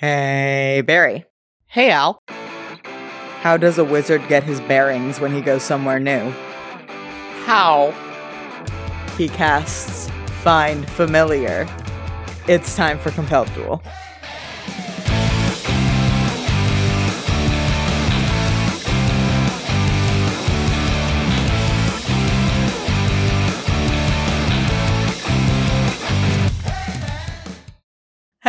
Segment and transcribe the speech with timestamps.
[0.00, 1.24] Hey, Barry.
[1.66, 2.22] Hey, Al.
[3.40, 6.30] How does a wizard get his bearings when he goes somewhere new?
[7.44, 7.90] How?
[9.16, 10.08] He casts
[10.44, 11.66] Find Familiar.
[12.46, 13.82] It's time for Compelled Duel.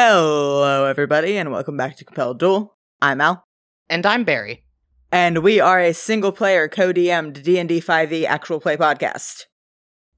[0.01, 2.73] Hello, everybody, and welcome back to Compelled Duel.
[3.01, 3.43] I'm Al,
[3.89, 4.63] And I'm Barry.
[5.11, 9.47] and we are a single-player co-DM'd D&D 5e actual play podcast.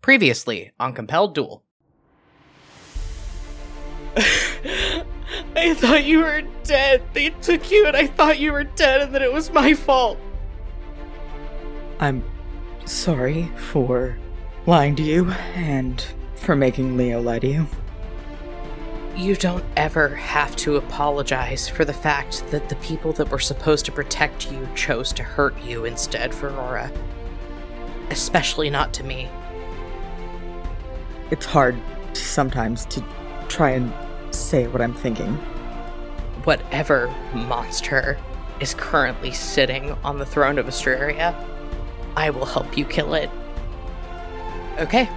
[0.04, 1.64] Previously on Compelled Duel.
[5.56, 7.02] I thought you were dead.
[7.14, 10.20] They took you and I thought you were dead and that it was my fault.
[12.00, 12.24] I'm
[12.86, 14.16] sorry for
[14.68, 17.68] lying to you and for making Leo lie to you.
[19.16, 23.86] You don't ever have to apologize for the fact that the people that were supposed
[23.86, 26.90] to protect you chose to hurt you instead for Aurora.
[28.10, 29.30] Especially not to me.
[31.30, 31.78] It's hard
[32.14, 33.04] sometimes to
[33.50, 33.94] try and
[34.34, 35.36] say what I'm thinking.
[36.46, 38.18] Whatever monster
[38.62, 41.36] is currently sitting on the throne of Astraria,
[42.16, 43.30] I will help you kill it.
[44.80, 45.10] Okay,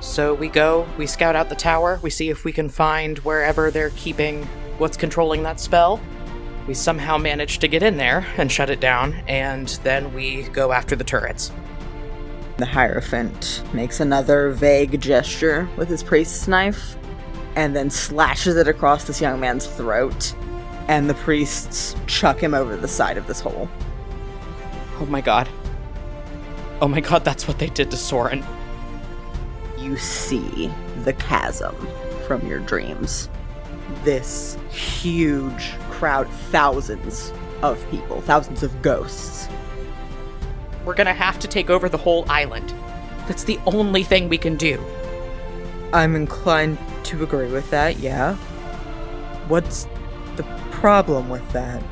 [0.00, 3.70] so we go, we scout out the tower, we see if we can find wherever
[3.70, 4.44] they're keeping
[4.78, 6.00] what's controlling that spell.
[6.66, 10.72] We somehow manage to get in there and shut it down, and then we go
[10.72, 11.52] after the turrets.
[12.56, 16.96] The Hierophant makes another vague gesture with his priest's knife
[17.56, 20.34] and then slashes it across this young man's throat.
[20.88, 23.68] And the priests chuck him over the side of this hole.
[24.98, 25.48] Oh my god.
[26.80, 28.44] Oh my god, that's what they did to Soren.
[29.80, 30.70] You see
[31.04, 31.74] the chasm
[32.26, 33.28] from your dreams.
[34.04, 39.48] This huge crowd, thousands of people, thousands of ghosts.
[40.84, 42.72] We're gonna have to take over the whole island.
[43.26, 44.82] That's the only thing we can do.
[45.92, 48.36] I'm inclined to agree with that, yeah.
[49.48, 49.86] What's
[50.36, 51.82] the problem with that?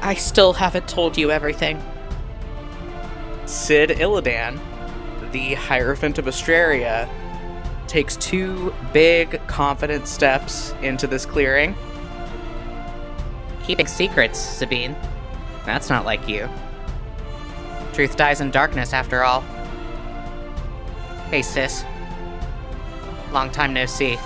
[0.00, 1.80] I still haven't told you everything.
[3.46, 4.58] Sid Illidan,
[5.32, 7.08] the Hierophant of Astraria,
[7.86, 11.74] takes two big, confident steps into this clearing.
[13.64, 14.96] Keeping secrets, Sabine.
[15.66, 16.48] That's not like you.
[17.92, 19.42] Truth dies in darkness, after all.
[21.30, 21.84] Hey, sis.
[23.32, 24.18] Long time no see.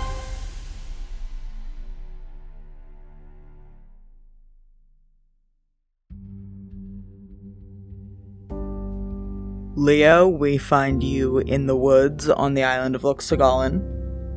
[9.77, 13.79] Leo, we find you in the woods on the island of Luxagallen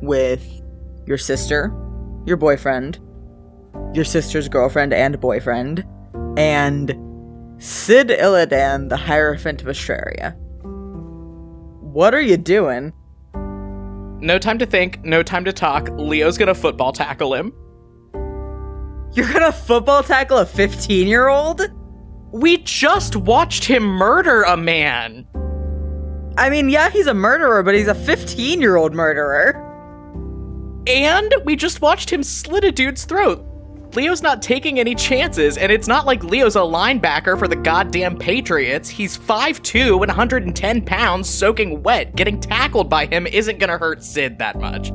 [0.03, 0.47] with
[1.07, 1.73] your sister,
[2.27, 2.99] your boyfriend,
[3.95, 5.83] your sister's girlfriend and boyfriend,
[6.37, 6.89] and
[7.57, 10.35] Sid Illidan, the Hierophant of Astraria.
[11.81, 12.93] What are you doing?
[13.33, 15.89] No time to think, no time to talk.
[15.93, 17.51] Leo's gonna football tackle him.
[19.13, 21.63] You're gonna football tackle a 15 year old?
[22.31, 25.27] We just watched him murder a man.
[26.37, 29.67] I mean, yeah, he's a murderer, but he's a 15 year old murderer.
[30.87, 33.45] And we just watched him slit a dude's throat.
[33.93, 38.17] Leo's not taking any chances, and it's not like Leo's a linebacker for the goddamn
[38.17, 38.87] Patriots.
[38.87, 42.15] He's 5'2 and 110 pounds, soaking wet.
[42.15, 44.91] Getting tackled by him isn't gonna hurt Sid that much.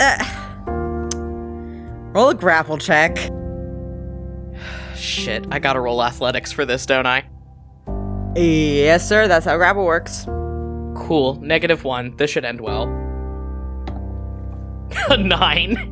[0.00, 0.18] Uh,
[2.14, 3.16] Roll a grapple check.
[4.94, 7.24] Shit, I gotta roll athletics for this, don't I?
[8.36, 10.24] Yes, sir, that's how grapple works.
[10.96, 12.16] Cool, negative one.
[12.16, 12.86] This should end well.
[15.18, 15.90] Nine.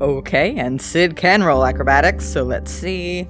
[0.00, 3.28] Okay, and Sid can roll acrobatics, so let's see.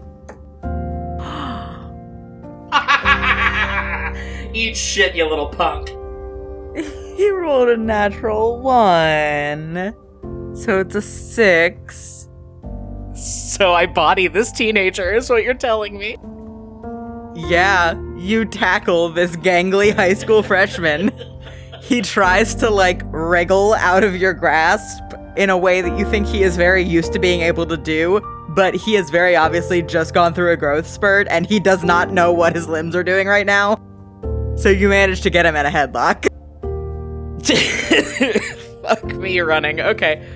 [4.55, 5.91] Eat shit, you little punk.
[7.21, 9.95] He rolled a natural one.
[10.55, 12.31] So it's a six.
[13.15, 16.17] So I body this teenager, is what you're telling me.
[17.49, 21.11] Yeah, you tackle this gangly high school freshman.
[21.83, 25.03] He tries to like wriggle out of your grasp
[25.37, 28.21] in a way that you think he is very used to being able to do,
[28.51, 32.11] but he has very obviously just gone through a growth spurt and he does not
[32.13, 33.77] know what his limbs are doing right now.
[34.57, 36.27] So you manage to get him in a headlock.
[38.83, 39.81] Fuck me running.
[39.81, 40.27] Okay.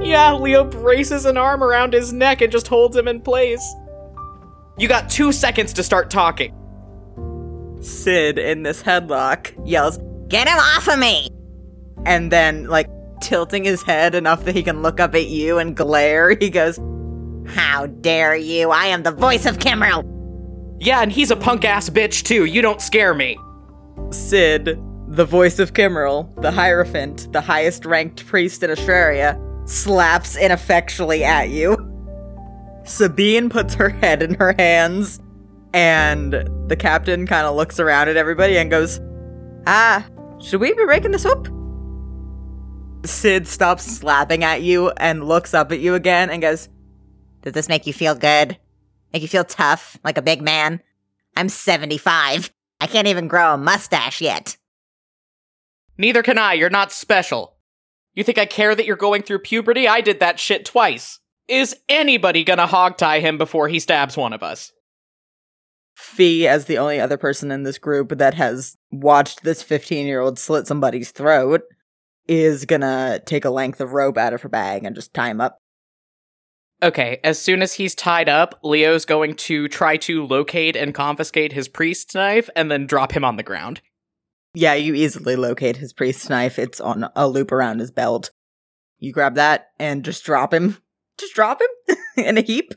[0.00, 3.64] Yeah, Leo braces an arm around his neck and just holds him in place.
[4.76, 6.52] You got two seconds to start talking.
[7.80, 9.98] Sid in this headlock yells,
[10.28, 11.28] Get him off of me!
[12.06, 12.88] And then, like,
[13.22, 16.36] tilting his head enough that he can look up at you and glare.
[16.40, 16.78] He goes,
[17.46, 18.70] How dare you?
[18.70, 20.02] I am the voice of Kimmerl.
[20.80, 22.44] Yeah, and he's a punk ass bitch too.
[22.44, 23.38] You don't scare me.
[24.10, 24.78] Sid,
[25.08, 29.38] the voice of Kimmerl, the Hierophant, the highest ranked priest in Astraria,
[29.68, 31.76] slaps ineffectually at you.
[32.84, 35.20] Sabine puts her head in her hands,
[35.72, 36.32] and
[36.68, 39.00] the captain kind of looks around at everybody and goes,
[39.66, 40.06] Ah,
[40.40, 41.48] should we be breaking this up?
[43.04, 46.68] Sid stops slapping at you and looks up at you again and goes,
[47.42, 48.58] Does this make you feel good?
[49.12, 50.80] Make you feel tough, like a big man?
[51.36, 52.52] I'm 75.
[52.80, 54.56] I can't even grow a mustache yet.
[55.96, 56.54] Neither can I.
[56.54, 57.56] You're not special.
[58.14, 59.88] You think I care that you're going through puberty?
[59.88, 61.20] I did that shit twice.
[61.48, 64.72] Is anybody gonna hogtie him before he stabs one of us?
[65.96, 70.20] Fee, as the only other person in this group that has watched this 15 year
[70.20, 71.62] old slit somebody's throat,
[72.26, 75.40] is gonna take a length of rope out of her bag and just tie him
[75.40, 75.58] up.
[76.82, 81.52] Okay, as soon as he's tied up, Leo's going to try to locate and confiscate
[81.52, 83.80] his priest's knife and then drop him on the ground.
[84.54, 86.58] Yeah, you easily locate his priest's knife.
[86.58, 88.30] It's on a loop around his belt.
[88.98, 90.78] You grab that and just drop him.
[91.18, 92.72] Just drop him in a heap.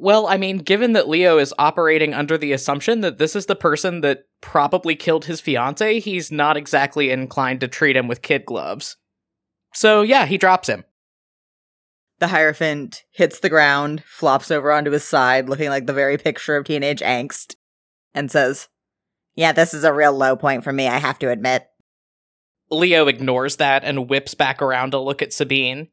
[0.00, 3.56] Well, I mean, given that Leo is operating under the assumption that this is the
[3.56, 8.44] person that probably killed his fiance, he's not exactly inclined to treat him with kid
[8.44, 8.96] gloves.
[9.74, 10.84] So, yeah, he drops him.
[12.20, 16.56] The Hierophant hits the ground, flops over onto his side, looking like the very picture
[16.56, 17.54] of teenage angst,
[18.14, 18.68] and says,
[19.34, 21.66] Yeah, this is a real low point for me, I have to admit.
[22.70, 25.88] Leo ignores that and whips back around to look at Sabine.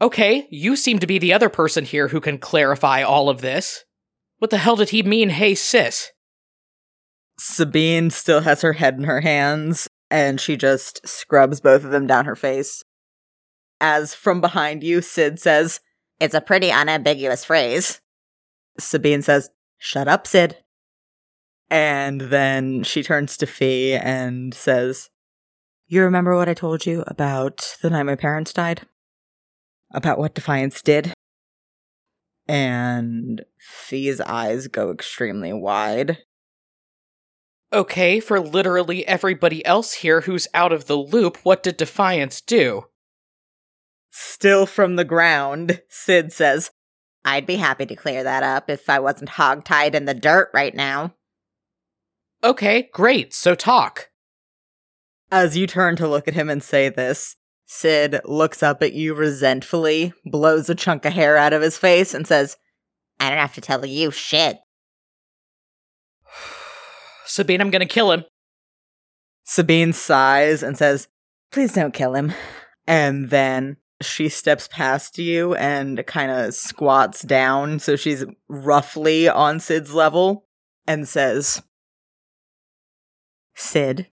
[0.00, 3.84] Okay, you seem to be the other person here who can clarify all of this.
[4.38, 6.12] What the hell did he mean, hey sis?
[7.38, 12.06] Sabine still has her head in her hands, and she just scrubs both of them
[12.06, 12.82] down her face.
[13.80, 15.80] As from behind you, Sid says,
[16.18, 18.00] It's a pretty unambiguous phrase.
[18.78, 20.56] Sabine says, Shut up, Sid.
[21.68, 25.10] And then she turns to Fee and says,
[25.88, 28.86] You remember what I told you about the night my parents died?
[29.92, 31.12] About what Defiance did?
[32.48, 36.18] And Fee's eyes go extremely wide.
[37.72, 42.84] Okay, for literally everybody else here who's out of the loop, what did Defiance do?
[44.10, 46.70] Still from the ground, Sid says,
[47.24, 50.74] I'd be happy to clear that up if I wasn't hogtied in the dirt right
[50.74, 51.14] now.
[52.44, 54.10] Okay, great, so talk.
[55.32, 57.34] As you turn to look at him and say this,
[57.66, 62.14] Sid looks up at you resentfully, blows a chunk of hair out of his face,
[62.14, 62.56] and says,
[63.18, 64.58] I don't have to tell you shit.
[67.26, 68.24] Sabine, I'm gonna kill him.
[69.44, 71.08] Sabine sighs and says,
[71.52, 72.32] Please don't kill him.
[72.86, 79.58] And then she steps past you and kind of squats down so she's roughly on
[79.58, 80.46] Sid's level
[80.86, 81.62] and says,
[83.54, 84.08] Sid,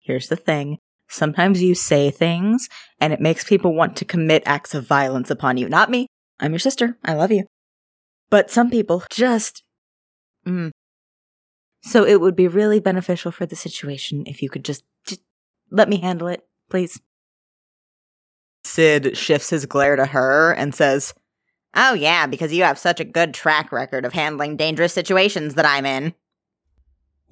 [0.00, 0.78] here's the thing.
[1.08, 2.68] Sometimes you say things
[3.00, 5.68] and it makes people want to commit acts of violence upon you.
[5.68, 6.08] Not me.
[6.40, 6.96] I'm your sister.
[7.04, 7.44] I love you.
[8.30, 9.62] But some people just.
[10.46, 10.70] Mm.
[11.82, 15.20] So it would be really beneficial for the situation if you could just, just
[15.70, 17.00] let me handle it, please.
[18.64, 21.14] Sid shifts his glare to her and says,
[21.74, 25.66] Oh, yeah, because you have such a good track record of handling dangerous situations that
[25.66, 26.14] I'm in.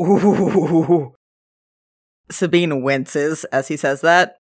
[0.00, 1.14] Ooh.
[2.30, 4.36] Sabine winces as he says that.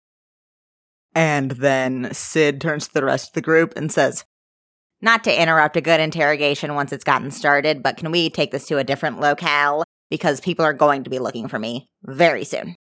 [1.14, 4.24] And then Sid turns to the rest of the group and says,
[5.00, 8.66] Not to interrupt a good interrogation once it's gotten started, but can we take this
[8.66, 9.84] to a different locale?
[10.10, 12.74] Because people are going to be looking for me very soon.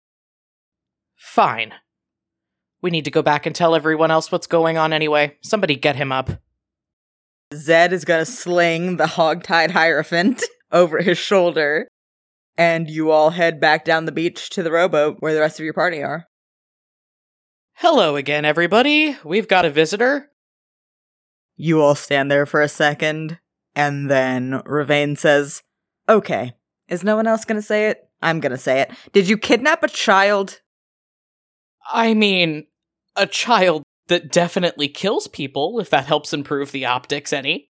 [1.17, 1.73] Fine.
[2.81, 5.37] We need to go back and tell everyone else what's going on anyway.
[5.41, 6.31] Somebody get him up.
[7.53, 10.41] Zed is gonna sling the hog-tied Hierophant
[10.71, 11.87] over his shoulder,
[12.61, 15.63] and you all head back down the beach to the rowboat where the rest of
[15.63, 16.27] your party are.
[17.73, 19.17] Hello again, everybody.
[19.23, 20.29] We've got a visitor.
[21.55, 23.39] You all stand there for a second,
[23.73, 25.63] and then Ravane says,
[26.07, 26.53] Okay,
[26.87, 28.07] is no one else gonna say it?
[28.21, 28.91] I'm gonna say it.
[29.11, 30.61] Did you kidnap a child?
[31.91, 32.67] I mean,
[33.15, 37.71] a child that definitely kills people, if that helps improve the optics any.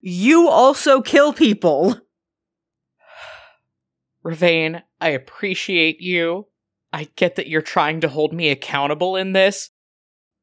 [0.00, 1.96] You also kill people!
[4.26, 6.48] Ravane, I appreciate you.
[6.92, 9.70] I get that you're trying to hold me accountable in this.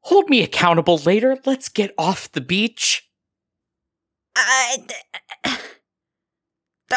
[0.03, 1.37] Hold me accountable later.
[1.45, 3.09] Let's get off the beach.
[4.37, 4.77] I.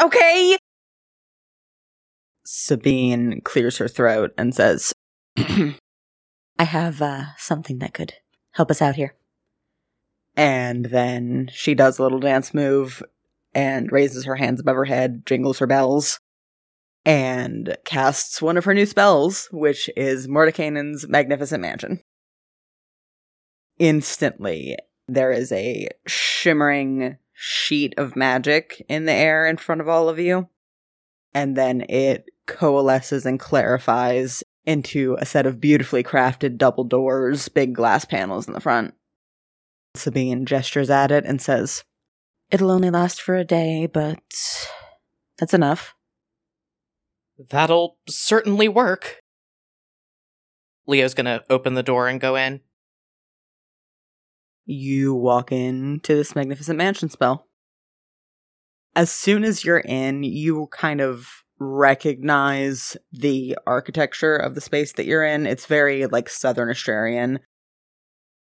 [0.04, 0.56] okay.
[2.44, 4.92] Sabine clears her throat and says,
[5.36, 5.74] I
[6.60, 8.14] have uh, something that could
[8.52, 9.16] help us out here.
[10.36, 13.02] And then she does a little dance move
[13.54, 16.20] and raises her hands above her head, jingles her bells,
[17.06, 22.02] and casts one of her new spells, which is Mordenkainen's Magnificent Mansion.
[23.78, 30.08] Instantly, there is a shimmering sheet of magic in the air in front of all
[30.08, 30.48] of you,
[31.32, 37.72] and then it coalesces and clarifies into a set of beautifully crafted double doors, big
[37.72, 38.94] glass panels in the front.
[39.94, 41.84] Sabine gestures at it and says,
[42.50, 44.18] It'll only last for a day, but
[45.38, 45.95] that's enough.
[47.38, 49.20] That'll certainly work.
[50.86, 52.60] Leo's gonna open the door and go in.
[54.64, 57.46] You walk into this magnificent mansion spell.
[58.94, 61.28] As soon as you're in, you kind of
[61.58, 65.46] recognize the architecture of the space that you're in.
[65.46, 67.38] It's very like Southern Astrarian.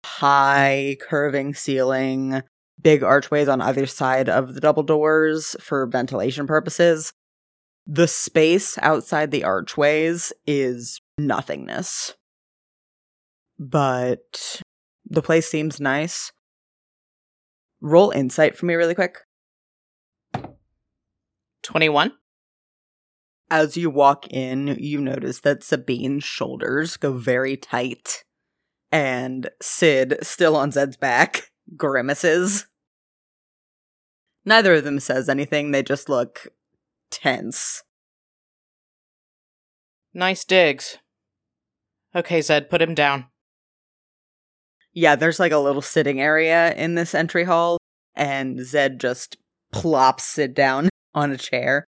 [0.06, 2.42] High curving ceiling,
[2.82, 7.12] big archways on either side of the double doors for ventilation purposes.
[7.92, 12.14] The space outside the archways is nothingness.
[13.58, 14.62] But
[15.06, 16.32] the place seems nice.
[17.82, 19.18] Roll insight for me really quick.
[21.64, 22.12] 21?
[23.50, 28.24] As you walk in, you notice that Sabine's shoulders go very tight.
[28.92, 32.68] And Sid, still on Zed's back, grimaces.
[34.46, 36.50] Neither of them says anything, they just look
[37.12, 37.84] tense.
[40.14, 40.98] Nice digs.
[42.16, 43.28] Okay, Zed, put him down.
[44.94, 47.78] Yeah, there's like a little sitting area in this entry hall,
[48.16, 49.38] and Zed just
[49.72, 51.86] plops Sid down on a chair.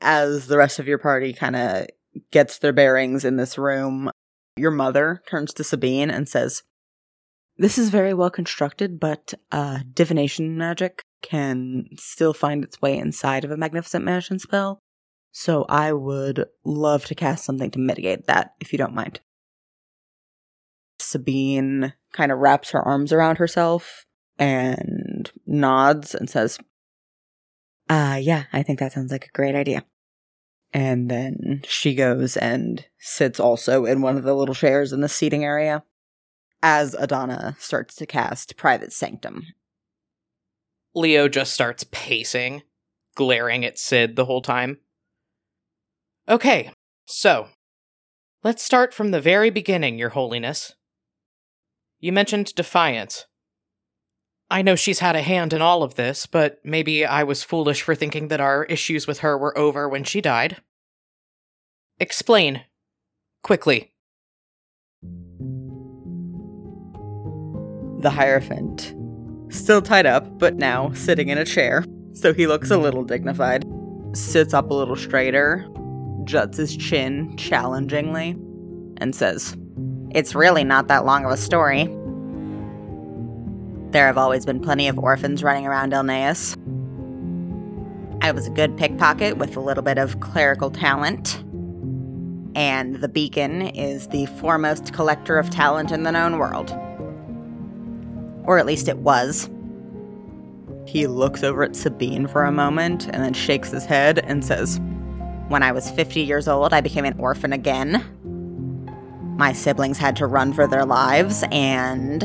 [0.00, 1.86] As the rest of your party kind of
[2.32, 4.10] gets their bearings in this room,
[4.56, 6.62] your mother turns to Sabine and says,
[7.56, 13.44] This is very well constructed, but uh, divination magic can still find its way inside
[13.44, 14.80] of a magnificent mansion spell.
[15.32, 19.20] So I would love to cast something to mitigate that, if you don't mind.
[20.98, 24.06] Sabine kind of wraps her arms around herself
[24.38, 26.58] and nods and says,
[27.88, 29.84] Ah, uh, yeah, I think that sounds like a great idea.
[30.72, 35.08] And then she goes and sits also in one of the little chairs in the
[35.08, 35.82] seating area
[36.62, 39.46] as Adana starts to cast Private Sanctum.
[40.94, 42.62] Leo just starts pacing,
[43.14, 44.78] glaring at Sid the whole time.
[46.28, 46.70] Okay,
[47.06, 47.48] so
[48.42, 50.74] let's start from the very beginning, Your Holiness.
[51.98, 53.26] You mentioned Defiance.
[54.50, 57.82] I know she's had a hand in all of this, but maybe I was foolish
[57.82, 60.56] for thinking that our issues with her were over when she died.
[62.00, 62.62] Explain.
[63.42, 63.92] Quickly.
[68.00, 68.94] The Hierophant,
[69.50, 73.64] still tied up, but now sitting in a chair, so he looks a little dignified,
[74.14, 75.68] sits up a little straighter,
[76.24, 78.30] juts his chin challengingly,
[78.98, 79.56] and says,
[80.12, 81.84] It's really not that long of a story.
[83.90, 86.56] There have always been plenty of orphans running around Elneus.
[88.22, 91.42] I was a good pickpocket with a little bit of clerical talent.
[92.54, 96.70] And the beacon is the foremost collector of talent in the known world.
[98.44, 99.48] Or at least it was.
[100.86, 104.80] He looks over at Sabine for a moment and then shakes his head and says,
[105.48, 108.04] When I was 50 years old, I became an orphan again.
[109.38, 112.20] My siblings had to run for their lives, and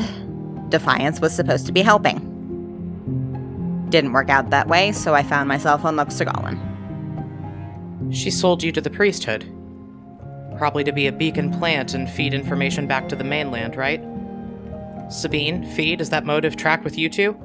[0.70, 2.32] Defiance was supposed to be helping.
[3.90, 6.60] Didn't work out that way, so I found myself on Luxagallen.
[8.14, 9.46] She sold you to the priesthood.
[10.58, 14.02] Probably to be a beacon plant and feed information back to the mainland, right?
[15.10, 17.38] Sabine, Fee, does that motive track with you two?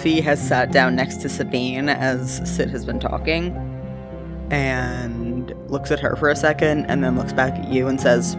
[0.00, 3.54] Fee has sat down next to Sabine as Sid has been talking
[4.50, 8.36] and looks at her for a second and then looks back at you and says,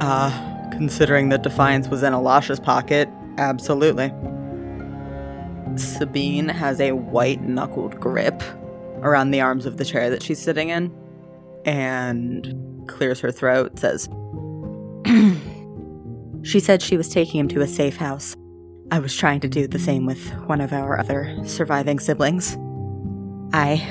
[0.00, 4.12] Ah, uh, Considering that Defiance was in Alasha's pocket, absolutely.
[5.78, 8.42] Sabine has a white knuckled grip
[8.98, 10.94] around the arms of the chair that she's sitting in
[11.64, 14.06] and clears her throat, says,
[16.46, 18.36] She said she was taking him to a safe house.
[18.92, 22.56] I was trying to do the same with one of our other surviving siblings.
[23.52, 23.84] I.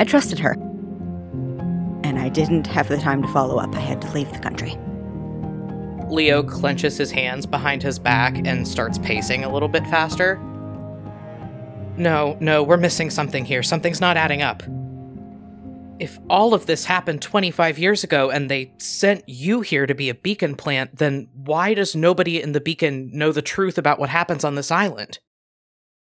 [0.00, 0.54] I trusted her.
[2.02, 3.72] And I didn't have the time to follow up.
[3.76, 4.76] I had to leave the country.
[6.12, 10.40] Leo clenches his hands behind his back and starts pacing a little bit faster.
[11.96, 13.62] No, no, we're missing something here.
[13.62, 14.64] Something's not adding up.
[16.00, 20.08] If all of this happened 25 years ago and they sent you here to be
[20.08, 24.08] a beacon plant, then why does nobody in the beacon know the truth about what
[24.08, 25.18] happens on this island?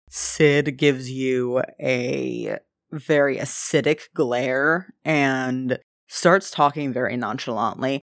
[0.09, 2.59] Sid gives you a
[2.93, 7.99] very acidic glare and starts talking very nonchalantly.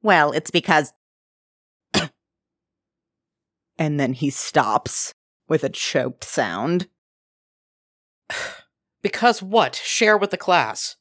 [0.00, 0.94] Well, it's because
[3.78, 5.12] And then he stops
[5.48, 6.88] with a choked sound.
[9.06, 9.76] Because what?
[9.76, 10.96] Share with the class.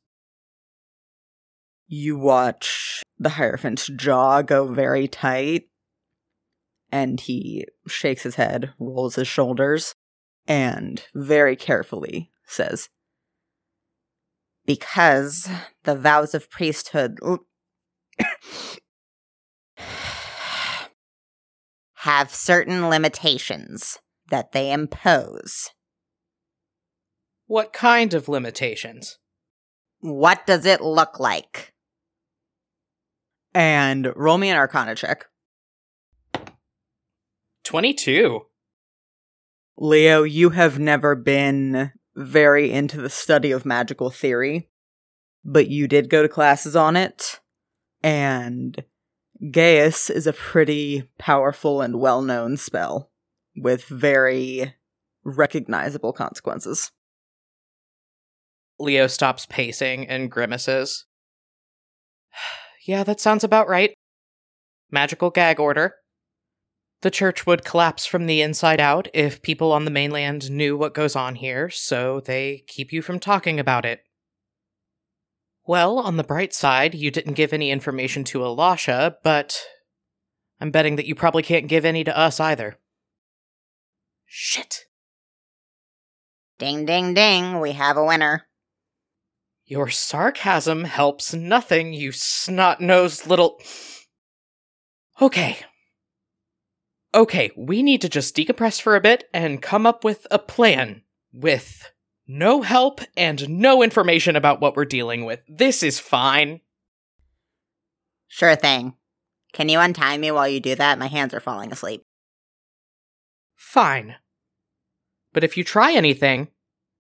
[1.88, 5.64] You watch the Hierophant's jaw go very tight,
[6.92, 9.96] and he shakes his head, rolls his shoulders,
[10.48, 12.90] and very carefully says,
[14.68, 15.50] because
[15.84, 17.18] the vows of priesthood
[21.96, 23.98] have certain limitations
[24.30, 25.72] that they impose.
[27.48, 29.18] What kind of limitations?
[30.00, 31.76] What does it look like?
[33.56, 35.26] and roll me an arcana check.
[37.64, 38.42] 22.
[39.78, 44.70] Leo, you have never been very into the study of magical theory,
[45.44, 47.40] but you did go to classes on it,
[48.04, 48.84] and
[49.52, 53.10] Geas is a pretty powerful and well known spell
[53.56, 54.76] with very
[55.24, 56.92] recognizable consequences.
[58.80, 61.06] Leo stops pacing and grimaces.
[62.88, 63.94] yeah, that sounds about right.
[64.92, 65.96] Magical gag order.
[67.02, 70.94] The church would collapse from the inside out if people on the mainland knew what
[70.94, 74.02] goes on here, so they keep you from talking about it.
[75.68, 79.60] Well, on the bright side, you didn't give any information to Elisha, but
[80.60, 82.78] I'm betting that you probably can't give any to us either.
[84.26, 84.86] Shit.
[86.58, 88.48] Ding, ding, ding, we have a winner.
[89.66, 93.60] Your sarcasm helps nothing, you snot nosed little.
[95.22, 95.58] Okay.
[97.14, 101.04] Okay, we need to just decompress for a bit and come up with a plan
[101.32, 101.90] with
[102.28, 105.40] no help and no information about what we're dealing with.
[105.48, 106.60] This is fine.
[108.28, 108.96] Sure thing.
[109.54, 111.00] Can you untie me while you do that?
[111.00, 112.04] My hands are falling asleep.
[113.56, 114.16] Fine.
[115.32, 116.50] But if you try anything,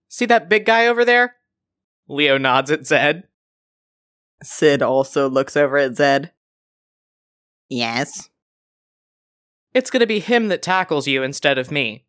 [0.08, 1.36] see that big guy over there?
[2.08, 3.24] Leo nods at Zed.
[4.44, 6.32] Sid also looks over at Zed.
[7.70, 8.30] Yes.
[9.74, 12.06] It's gonna be him that tackles you instead of me.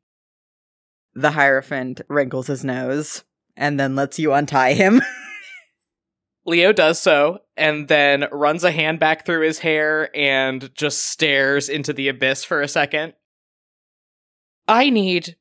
[1.14, 3.24] The Hierophant wrinkles his nose
[3.56, 5.00] and then lets you untie him.
[6.46, 11.68] Leo does so and then runs a hand back through his hair and just stares
[11.68, 13.14] into the abyss for a second.
[14.68, 15.36] I need.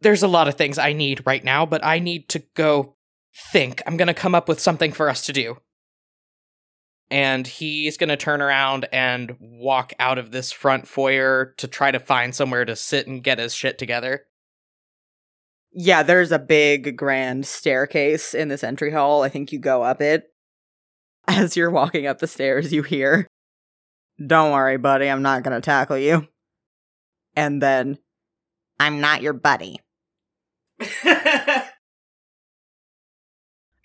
[0.00, 2.93] There's a lot of things I need right now, but I need to go
[3.36, 3.82] think.
[3.86, 5.58] I'm going to come up with something for us to do.
[7.10, 11.90] And he's going to turn around and walk out of this front foyer to try
[11.90, 14.26] to find somewhere to sit and get his shit together.
[15.76, 19.22] yeah, there's a big grand staircase in this entry hall.
[19.22, 20.32] I think you go up it.
[21.28, 23.26] As you're walking up the stairs, you hear,
[24.24, 26.28] Don't worry, buddy, I'm not gonna tackle you.
[27.34, 27.98] And then
[28.78, 29.80] I'm not your buddy.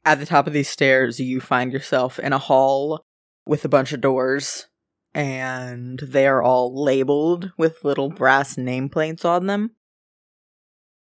[0.09, 3.05] at the top of these stairs, you find yourself in a hall
[3.45, 4.65] with a bunch of doors,
[5.13, 9.75] and they are all labeled with little brass nameplates on them.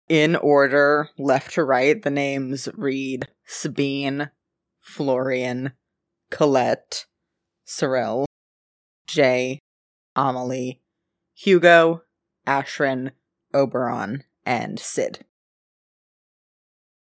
[0.08, 4.30] In order, left to right, the names read Sabine,
[4.80, 5.74] Florian,
[6.32, 7.06] Colette,
[7.66, 8.26] Sorel,
[9.08, 9.60] Jay,
[10.16, 10.80] Amelie,
[11.34, 12.04] Hugo,
[12.48, 13.12] Ashrin,
[13.54, 15.26] Oberon, and Sid.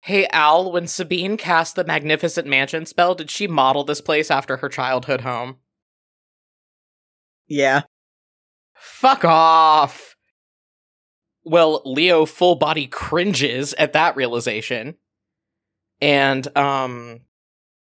[0.01, 4.57] Hey, Al, when Sabine cast the Magnificent Mansion spell, did she model this place after
[4.57, 5.57] her childhood home?
[7.47, 7.81] Yeah.
[8.75, 10.15] Fuck off!
[11.43, 14.95] Well, Leo full body cringes at that realization.
[15.99, 17.21] And, um,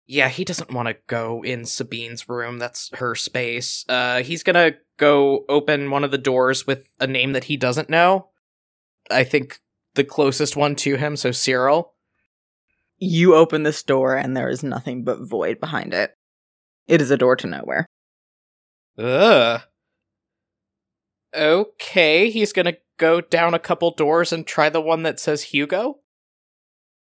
[0.08, 2.60] yeah, he doesn't want to go in Sabine's room.
[2.60, 3.84] That's her space.
[3.90, 7.90] Uh, he's gonna go open one of the doors with a name that he doesn't
[7.90, 8.30] know.
[9.12, 9.60] I think
[9.96, 11.94] the closest one to him, so Cyril.
[13.00, 16.14] You open this door and there is nothing but void behind it.
[16.88, 17.86] It is a door to nowhere.
[18.98, 19.62] Ugh.
[21.36, 26.00] Okay, he's gonna go down a couple doors and try the one that says Hugo.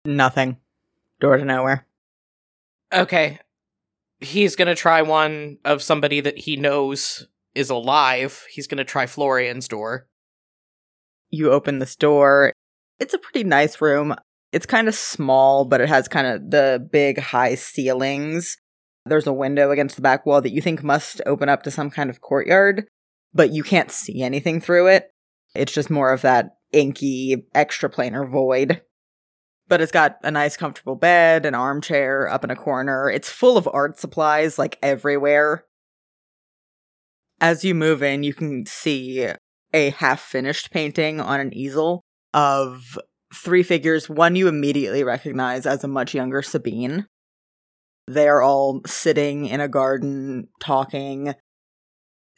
[0.05, 0.59] Nothing.
[1.21, 1.87] Door to nowhere.
[2.93, 3.39] Okay.
[4.21, 8.47] He's gonna try one of somebody that he knows is alive.
[8.51, 10.09] He's gonna try Florian's door.
[11.31, 12.53] You open this door.
[12.99, 14.15] It's a pretty nice room.
[14.55, 18.57] It's kind of small, but it has kind of the big high ceilings.
[19.05, 21.91] There's a window against the back wall that you think must open up to some
[21.91, 22.87] kind of courtyard,
[23.33, 25.11] but you can't see anything through it.
[25.57, 28.81] It's just more of that inky, extra planar void.
[29.67, 33.11] But it's got a nice, comfortable bed, an armchair up in a corner.
[33.11, 35.65] It's full of art supplies, like everywhere.
[37.41, 39.27] As you move in, you can see
[39.73, 42.97] a half finished painting on an easel of
[43.35, 44.09] three figures.
[44.09, 47.07] One you immediately recognize as a much younger Sabine.
[48.07, 51.35] They are all sitting in a garden talking.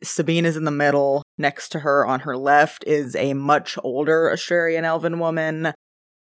[0.02, 1.22] Sabine is in the middle.
[1.38, 5.72] Next to her on her left is a much older Astrarian elven woman,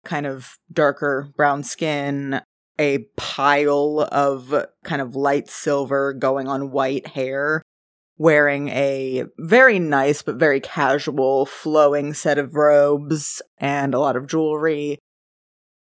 [0.05, 2.41] kind of darker brown skin,
[2.79, 7.61] a pile of kind of light silver going on white hair,
[8.23, 14.27] wearing a very nice but very casual flowing set of robes and a lot of
[14.27, 14.97] jewelry.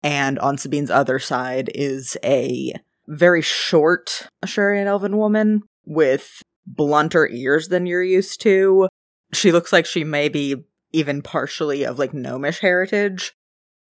[0.03, 2.75] And on Sabine's other side is a
[3.07, 8.89] very short Astrarian elven woman with blunter ears than you're used to.
[9.33, 13.35] She looks like she may be even partially of like gnomish heritage,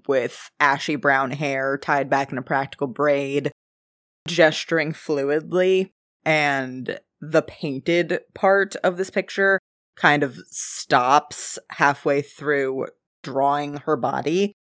[0.06, 3.50] with ashy brown hair tied back in a practical braid,
[4.28, 5.92] gesturing fluidly,
[6.26, 9.60] and the painted part of this picture
[9.94, 12.88] kind of stops halfway through
[13.22, 14.52] drawing her body.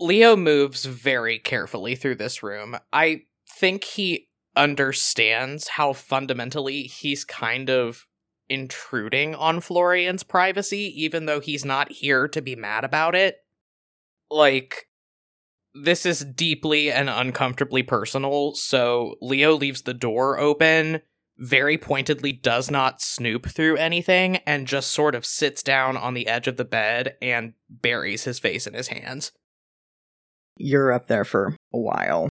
[0.00, 2.76] Leo moves very carefully through this room.
[2.92, 8.06] I think he understands how fundamentally he's kind of
[8.48, 13.36] intruding on Florian's privacy, even though he's not here to be mad about it.
[14.30, 14.88] Like,
[15.74, 21.00] this is deeply and uncomfortably personal, so Leo leaves the door open,
[21.38, 26.28] very pointedly does not snoop through anything, and just sort of sits down on the
[26.28, 29.32] edge of the bed and buries his face in his hands.
[30.58, 32.28] You're up there for a while.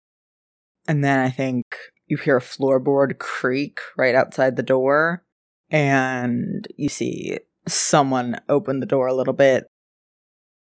[0.87, 1.65] And then I think
[2.07, 5.23] you hear a floorboard creak right outside the door,
[5.69, 9.67] and you see someone open the door a little bit.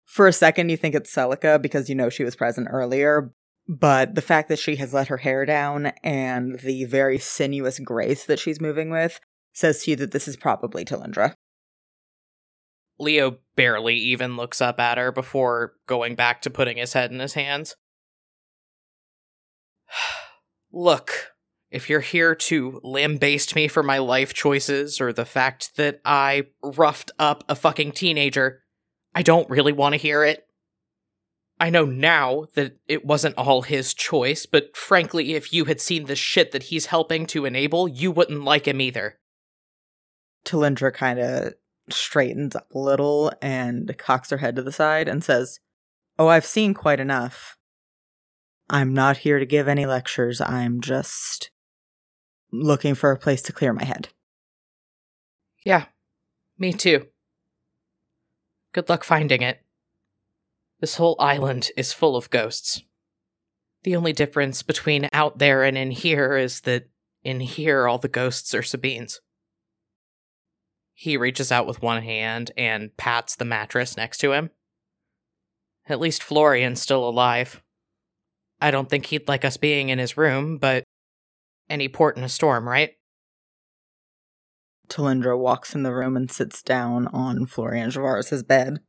[0.09, 3.31] For a second, you think it's Celica because you know she was present earlier,
[3.67, 8.25] but the fact that she has let her hair down and the very sinuous grace
[8.25, 9.19] that she's moving with
[9.53, 11.35] says to you that this is probably Talindra.
[12.97, 17.19] Leo barely even looks up at her before going back to putting his head in
[17.19, 17.75] his hands.
[20.73, 21.33] Look,
[21.69, 26.47] if you're here to lambaste me for my life choices or the fact that I
[26.63, 28.63] roughed up a fucking teenager,
[29.13, 30.45] I don't really want to hear it.
[31.59, 36.05] I know now that it wasn't all his choice, but frankly, if you had seen
[36.05, 39.19] the shit that he's helping to enable, you wouldn't like him either.
[40.45, 41.53] Talindra kind of
[41.89, 45.59] straightens up a little and cocks her head to the side and says,
[46.17, 47.57] Oh, I've seen quite enough.
[48.69, 50.39] I'm not here to give any lectures.
[50.39, 51.49] I'm just
[52.51, 54.09] looking for a place to clear my head.
[55.65, 55.85] Yeah,
[56.57, 57.07] me too.
[58.73, 59.61] Good luck finding it.
[60.79, 62.83] This whole island is full of ghosts.
[63.83, 66.89] The only difference between out there and in here is that
[67.23, 69.21] in here all the ghosts are Sabine's.
[70.93, 74.51] He reaches out with one hand and pats the mattress next to him.
[75.87, 77.63] At least Florian's still alive.
[78.61, 80.83] I don't think he'd like us being in his room, but
[81.69, 82.91] any port in a storm, right?
[84.89, 88.79] Talindra walks in the room and sits down on Florian Javaris' bed.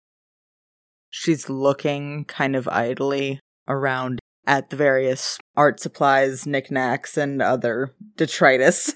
[1.10, 8.94] She's looking kind of idly around at the various art supplies, knickknacks, and other detritus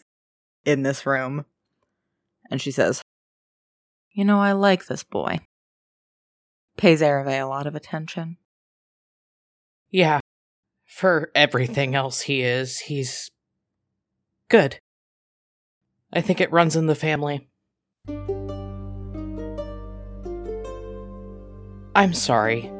[0.64, 1.44] in this room.
[2.50, 3.02] And she says,
[4.12, 5.40] You know, I like this boy.
[6.76, 8.38] Pays Ereve a lot of attention.
[9.90, 10.20] Yeah,
[10.86, 13.28] for everything else he is, he's
[14.48, 14.78] good.
[16.14, 17.48] I think it runs in the family.
[21.96, 22.70] I'm sorry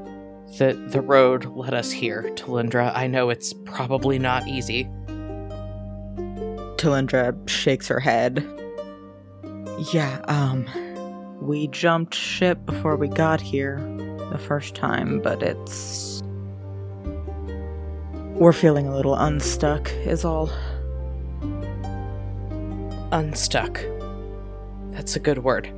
[0.58, 2.92] that the road led us here, Talindra.
[2.94, 4.84] I know it's probably not easy.
[6.76, 8.46] Talindra shakes her head.
[9.92, 10.68] Yeah, um,
[11.40, 13.78] we jumped ship before we got here
[14.30, 16.22] the first time, but it's.
[18.34, 20.50] We're feeling a little unstuck, is all.
[23.14, 23.81] Unstuck.
[24.90, 25.72] That's a good word.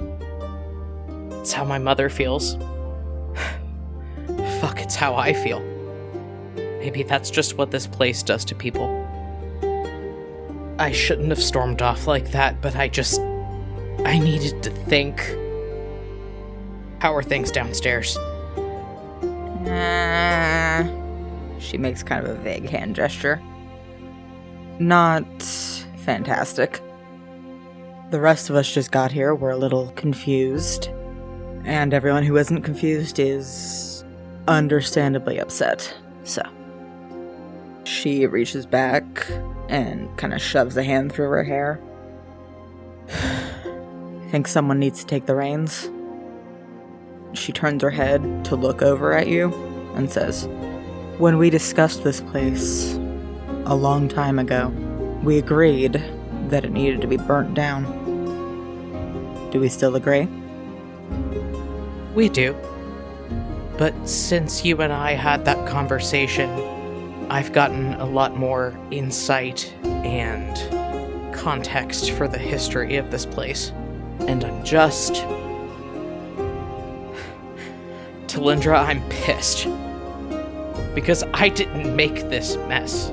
[1.33, 2.55] It's how my mother feels.
[4.59, 5.61] Fuck, it's how I feel.
[6.57, 8.89] Maybe that's just what this place does to people.
[10.79, 13.21] I shouldn't have stormed off like that, but I just.
[13.21, 15.21] I needed to think.
[17.01, 18.17] How are things downstairs?
[19.67, 20.89] Uh,
[21.59, 23.43] She makes kind of a vague hand gesture.
[24.79, 25.43] Not
[25.99, 26.81] fantastic.
[28.11, 29.35] The rest of us just got here.
[29.35, 30.89] We're a little confused.
[31.65, 34.05] And everyone who isn't confused is
[34.47, 35.93] understandably upset.
[36.23, 36.43] So.
[37.83, 39.27] She reaches back
[39.69, 41.81] and kind of shoves a hand through her hair.
[43.09, 45.91] I think someone needs to take the reins?
[47.33, 49.53] She turns her head to look over at you
[49.97, 50.47] and says,
[51.19, 52.95] When we discussed this place
[53.65, 54.69] a long time ago,
[55.25, 56.03] we agreed
[56.51, 57.85] that it needed to be burnt down.
[59.51, 60.29] Do we still agree?
[62.15, 62.55] We do.
[63.79, 66.49] But since you and I had that conversation,
[67.31, 70.57] I've gotten a lot more insight and
[71.35, 73.73] context for the history of this place.
[74.21, 75.15] And I'm just.
[78.27, 79.69] Talindra, I'm pissed.
[80.95, 83.13] Because I didn't make this mess.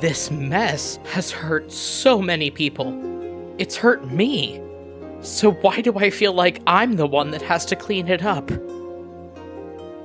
[0.00, 2.94] This mess has hurt so many people.
[3.58, 4.58] It's hurt me.
[5.20, 8.50] So why do I feel like I'm the one that has to clean it up?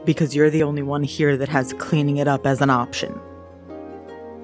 [0.04, 3.18] Because you're the only one here that has cleaning it up as an option.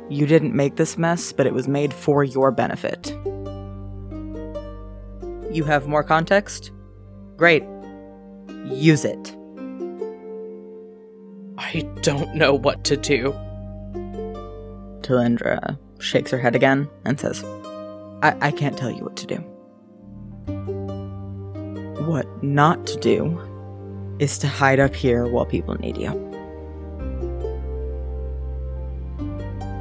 [0.07, 3.09] You didn't make this mess, but it was made for your benefit.
[5.53, 6.71] You have more context?
[7.35, 7.63] Great.
[8.67, 9.35] Use it.
[11.57, 13.35] I don't know what to do.
[15.01, 17.43] Talindra shakes her head again and says,
[18.23, 19.35] I, I can't tell you what to do.
[22.05, 23.39] What not to do
[24.19, 26.09] is to hide up here while people need you.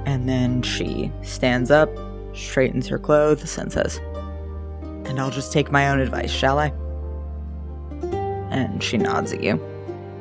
[0.07, 1.91] And then she stands up,
[2.35, 3.99] straightens her clothes, and says,
[5.07, 6.73] And I'll just take my own advice, shall I?
[8.51, 9.63] And she nods at you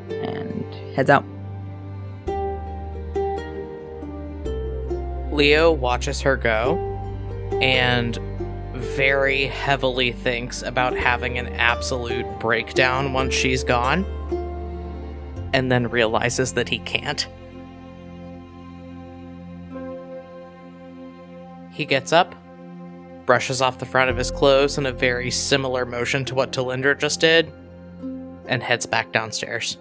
[0.09, 0.63] and
[0.95, 1.25] heads out.
[5.31, 6.77] Leo watches her go
[7.61, 8.17] and
[8.73, 14.05] very heavily thinks about having an absolute breakdown once she's gone,
[15.53, 17.27] and then realizes that he can't.
[21.71, 22.35] He gets up,
[23.25, 26.97] brushes off the front of his clothes in a very similar motion to what Talindra
[26.97, 27.51] just did,
[28.47, 29.77] and heads back downstairs.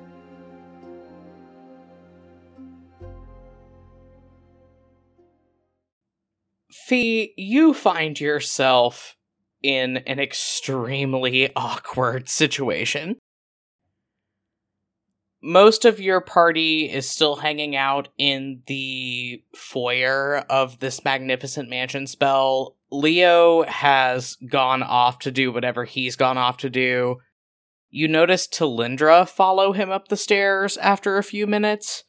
[6.88, 9.14] Fee, you find yourself
[9.62, 13.18] in an extremely awkward situation.
[15.42, 22.07] Most of your party is still hanging out in the foyer of this magnificent mansion
[22.07, 22.79] spell.
[22.90, 27.16] Leo has gone off to do whatever he's gone off to do.
[27.90, 32.05] You notice Talindra follow him up the stairs after a few minutes.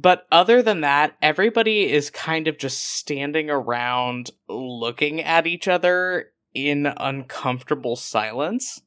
[0.00, 6.32] But other than that, everybody is kind of just standing around looking at each other
[6.52, 8.82] in uncomfortable silence.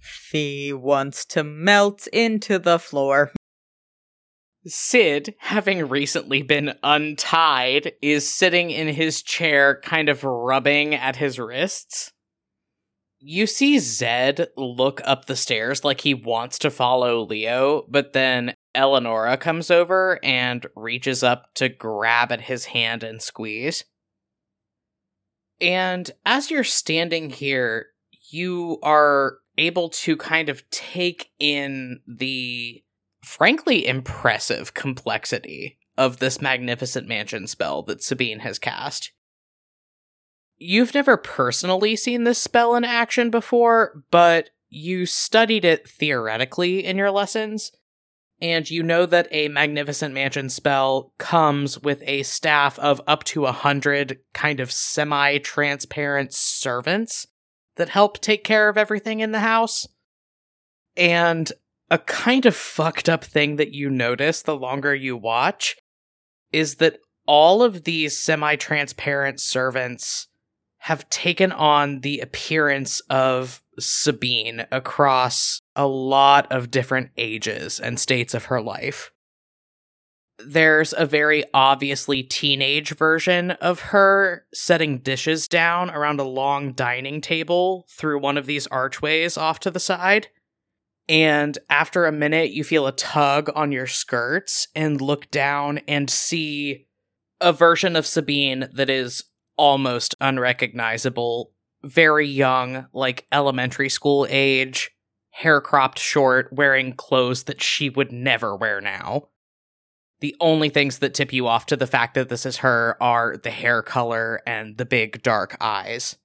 [0.00, 3.32] Fee wants to melt into the floor.
[4.66, 11.38] Sid, having recently been untied, is sitting in his chair, kind of rubbing at his
[11.38, 12.12] wrists.
[13.20, 18.54] You see Zed look up the stairs like he wants to follow Leo, but then
[18.78, 23.84] Eleonora comes over and reaches up to grab at his hand and squeeze.
[25.60, 27.86] And as you're standing here,
[28.30, 32.84] you are able to kind of take in the
[33.24, 39.10] frankly impressive complexity of this magnificent mansion spell that Sabine has cast.
[40.56, 46.96] You've never personally seen this spell in action before, but you studied it theoretically in
[46.96, 47.72] your lessons,
[48.40, 53.46] and you know that a magnificent mansion spell comes with a staff of up to
[53.46, 57.26] a hundred kind of semi transparent servants
[57.76, 59.86] that help take care of everything in the house.
[60.96, 61.50] And
[61.90, 65.76] a kind of fucked up thing that you notice the longer you watch
[66.52, 70.28] is that all of these semi transparent servants
[70.82, 78.34] have taken on the appearance of Sabine across a lot of different ages and states
[78.34, 79.10] of her life.
[80.38, 87.20] There's a very obviously teenage version of her setting dishes down around a long dining
[87.20, 90.28] table through one of these archways off to the side.
[91.08, 96.08] And after a minute, you feel a tug on your skirts and look down and
[96.08, 96.86] see
[97.40, 99.24] a version of Sabine that is
[99.56, 101.52] almost unrecognizable,
[101.82, 104.90] very young, like elementary school age,
[105.38, 109.28] hair cropped short, wearing clothes that she would never wear now.
[110.18, 113.36] The only things that tip you off to the fact that this is her are
[113.36, 116.16] the hair color and the big dark eyes.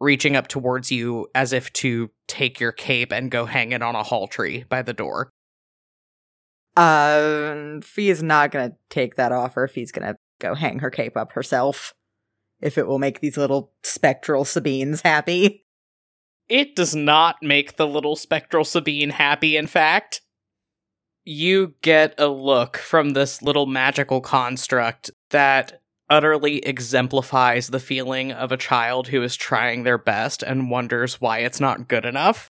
[0.00, 3.94] Reaching up towards you as if to take your cape and go hang it on
[3.94, 5.30] a hall tree by the door.
[6.76, 9.68] Uh, Fee is not gonna take that offer.
[9.68, 11.94] Fee's gonna go hang her cape up herself.
[12.60, 15.63] If it will make these little spectral Sabines happy.
[16.48, 20.20] It does not make the little spectral Sabine happy, in fact.
[21.24, 25.80] You get a look from this little magical construct that
[26.10, 31.38] utterly exemplifies the feeling of a child who is trying their best and wonders why
[31.38, 32.50] it's not good enough.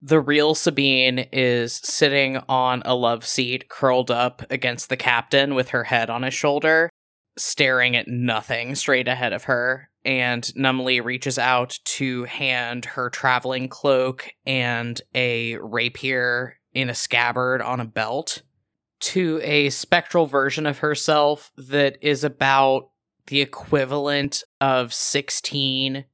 [0.00, 5.68] The real Sabine is sitting on a love seat, curled up against the captain with
[5.70, 6.88] her head on his shoulder,
[7.36, 9.89] staring at nothing straight ahead of her.
[10.04, 17.60] And numbly reaches out to hand her traveling cloak and a rapier in a scabbard
[17.60, 18.42] on a belt
[19.00, 22.90] to a spectral version of herself that is about
[23.26, 26.04] the equivalent of 16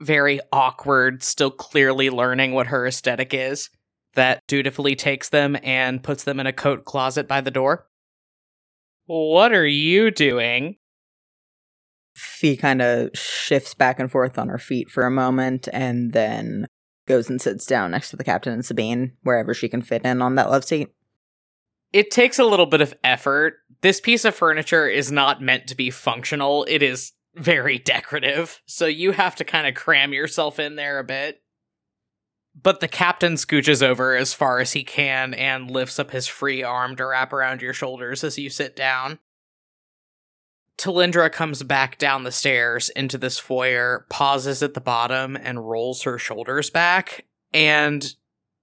[0.00, 3.70] very awkward, still clearly learning what her aesthetic is,
[4.14, 7.86] that dutifully takes them and puts them in a coat closet by the door.
[9.06, 10.76] What are you doing?
[12.18, 16.66] Fee kind of shifts back and forth on her feet for a moment and then
[17.06, 20.20] goes and sits down next to the captain and Sabine, wherever she can fit in
[20.20, 20.88] on that love seat.
[21.92, 23.54] It takes a little bit of effort.
[23.80, 26.66] This piece of furniture is not meant to be functional.
[26.68, 31.04] It is very decorative, so you have to kind of cram yourself in there a
[31.04, 31.40] bit.
[32.60, 36.62] But the captain scooches over as far as he can and lifts up his free
[36.62, 39.20] arm to wrap around your shoulders as you sit down.
[40.78, 46.02] Talindra comes back down the stairs into this foyer, pauses at the bottom, and rolls
[46.02, 47.26] her shoulders back.
[47.52, 48.14] And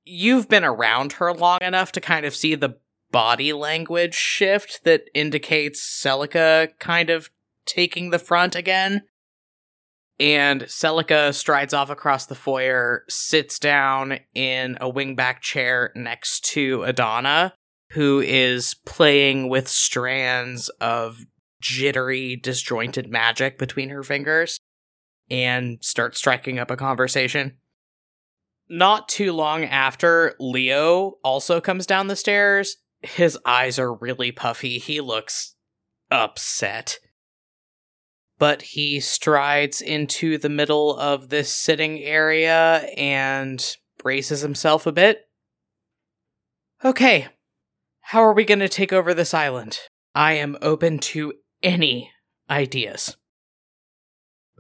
[0.06, 2.78] you've been around her long enough to kind of see the
[3.12, 7.30] body language shift that indicates Celica kind of
[7.66, 9.04] taking the front again.
[10.18, 16.84] And Celica strides off across the foyer, sits down in a wingback chair next to
[16.84, 17.54] Adana,
[17.92, 21.26] who is playing with strands of
[21.66, 24.60] jittery, disjointed magic between her fingers,
[25.30, 27.58] and starts striking up a conversation.
[28.70, 32.78] Not too long after, Leo also comes down the stairs.
[33.02, 34.80] His eyes are really puffy.
[34.80, 35.56] He looks
[36.12, 37.00] upset
[38.38, 45.30] but he strides into the middle of this sitting area and braces himself a bit.
[46.84, 47.28] Okay,
[48.02, 49.80] how are we going to take over this island?
[50.14, 51.34] I am open to
[51.66, 52.12] any
[52.50, 53.18] ideas.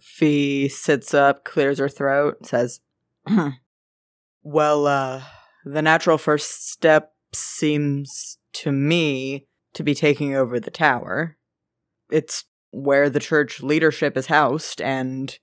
[0.02, 2.82] Fee sits up, clears her throat, says,
[4.44, 5.24] Well, uh,
[5.63, 11.38] the natural first step seems to me to be taking over the tower.
[12.12, 15.38] It's where the church leadership is housed and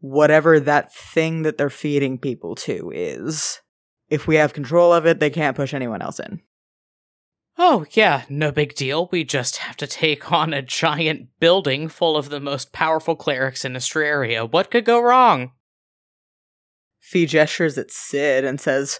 [0.00, 3.60] whatever that thing that they're feeding people to is.
[4.08, 6.40] If we have control of it, they can't push anyone else in.
[7.56, 9.08] Oh, yeah, no big deal.
[9.12, 13.64] We just have to take on a giant building full of the most powerful clerics
[13.64, 14.50] in Astraria.
[14.50, 15.52] What could go wrong?
[16.98, 18.98] Fee gestures at Sid and says,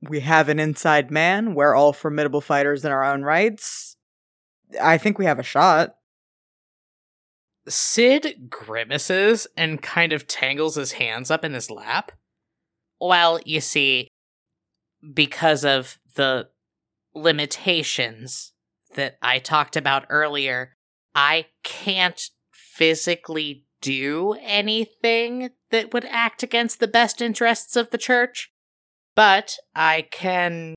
[0.00, 1.54] We have an inside man.
[1.54, 3.96] We're all formidable fighters in our own rights.
[4.80, 5.96] I think we have a shot.
[7.68, 12.12] Sid grimaces and kind of tangles his hands up in his lap.
[12.98, 14.08] Well, you see,
[15.12, 16.48] because of the
[17.18, 18.52] limitations
[18.94, 20.76] that I talked about earlier,
[21.14, 22.20] I can't
[22.52, 28.50] physically do anything that would act against the best interests of the church,
[29.14, 30.74] but I can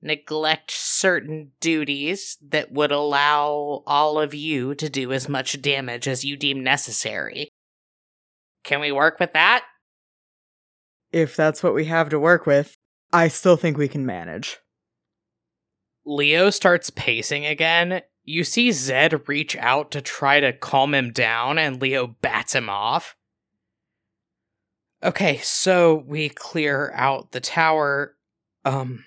[0.00, 6.24] neglect certain duties that would allow all of you to do as much damage as
[6.24, 7.48] you deem necessary.
[8.64, 9.64] Can we work with that?
[11.10, 12.74] If that's what we have to work with,
[13.12, 14.58] I still think we can manage.
[16.04, 18.02] Leo starts pacing again.
[18.24, 22.70] You see Zed reach out to try to calm him down, and Leo bats him
[22.70, 23.16] off.
[25.02, 28.16] Okay, so we clear out the tower.
[28.64, 29.04] Um,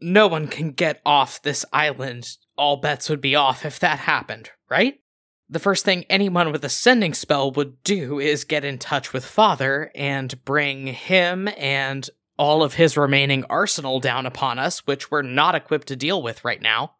[0.00, 2.36] no one can get off this island.
[2.56, 5.00] All bets would be off if that happened, right?
[5.48, 9.24] The first thing anyone with a sending spell would do is get in touch with
[9.24, 15.22] Father and bring him and all of his remaining arsenal down upon us, which we're
[15.22, 16.92] not equipped to deal with right now.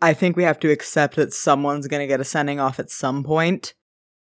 [0.00, 2.90] I think we have to accept that someone's going to get a sending off at
[2.90, 3.74] some point,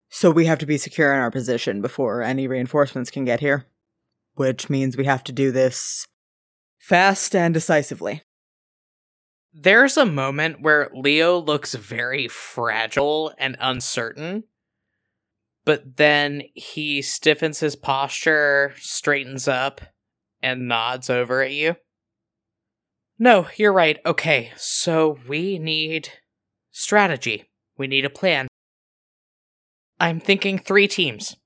[0.09, 3.67] so we have to be secure in our position before any reinforcements can get here.
[4.35, 6.07] which means we have to do this
[6.79, 8.23] fast and decisively.
[9.53, 14.45] There's a moment where Leo looks very fragile and uncertain,
[15.65, 19.81] but then he stiffens his posture, straightens up,
[20.43, 21.77] and nods over at you.
[23.19, 23.99] No, you're right.
[24.05, 26.09] Okay, so we need
[26.73, 27.49] strategy.
[27.79, 28.49] We need a plan.
[30.01, 31.37] I'm thinking three teams.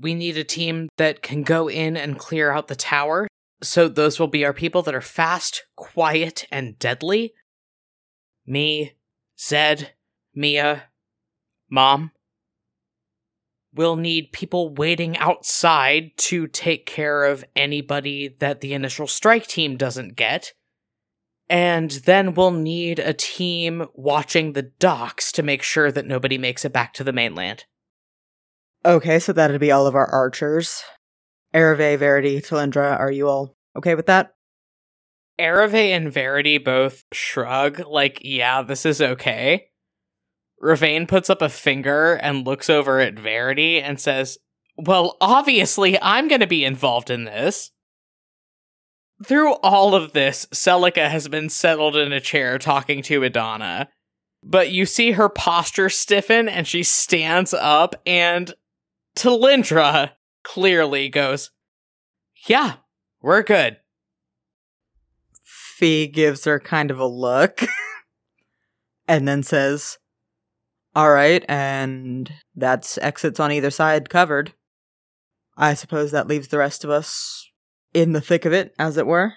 [0.00, 3.26] We need a team that can go in and clear out the tower
[3.62, 7.34] so those will be our people that are fast, quiet, and deadly.
[8.46, 8.94] Me,
[9.38, 9.94] Zed,
[10.34, 10.84] Mia,
[11.70, 12.12] Mom.
[13.74, 19.76] We'll need people waiting outside to take care of anybody that the initial strike team
[19.76, 20.52] doesn't get.
[21.50, 26.64] And then we'll need a team watching the docks to make sure that nobody makes
[26.64, 27.64] it back to the mainland.
[28.84, 30.82] Okay, so that'd be all of our archers.
[31.54, 34.34] Ereve, Verity, Talindra, are you all okay with that?
[35.38, 39.68] Ereve and Verity both shrug, like, yeah, this is okay.
[40.60, 44.38] Ravain puts up a finger and looks over at Verity and says,
[44.76, 47.70] Well, obviously, I'm going to be involved in this.
[49.24, 53.88] Through all of this, Celica has been settled in a chair talking to Adana.
[54.42, 58.54] But you see her posture stiffen and she stands up, and
[59.16, 60.12] Talindra
[60.44, 61.50] clearly goes,
[62.46, 62.74] Yeah,
[63.20, 63.78] we're good.
[65.42, 67.62] Fee gives her kind of a look
[69.08, 69.98] and then says,
[70.98, 74.54] All right, and that's exits on either side covered.
[75.56, 77.48] I suppose that leaves the rest of us
[77.94, 79.34] in the thick of it, as it were.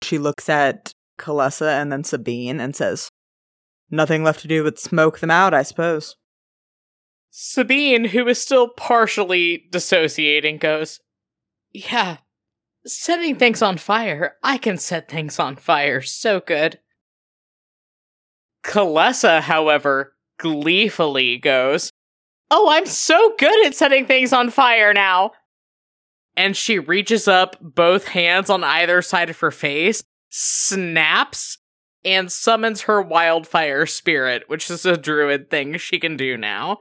[0.00, 3.10] She looks at Kalessa and then Sabine and says,
[3.90, 6.14] Nothing left to do but smoke them out, I suppose.
[7.32, 11.00] Sabine, who is still partially dissociating, goes,
[11.72, 12.18] Yeah,
[12.86, 14.36] setting things on fire.
[14.44, 16.78] I can set things on fire so good.
[18.64, 21.90] Kalessa, however, gleefully goes,
[22.50, 25.32] Oh, I'm so good at setting things on fire now.
[26.36, 31.58] And she reaches up both hands on either side of her face, snaps,
[32.04, 36.78] and summons her wildfire spirit, which is a druid thing she can do now.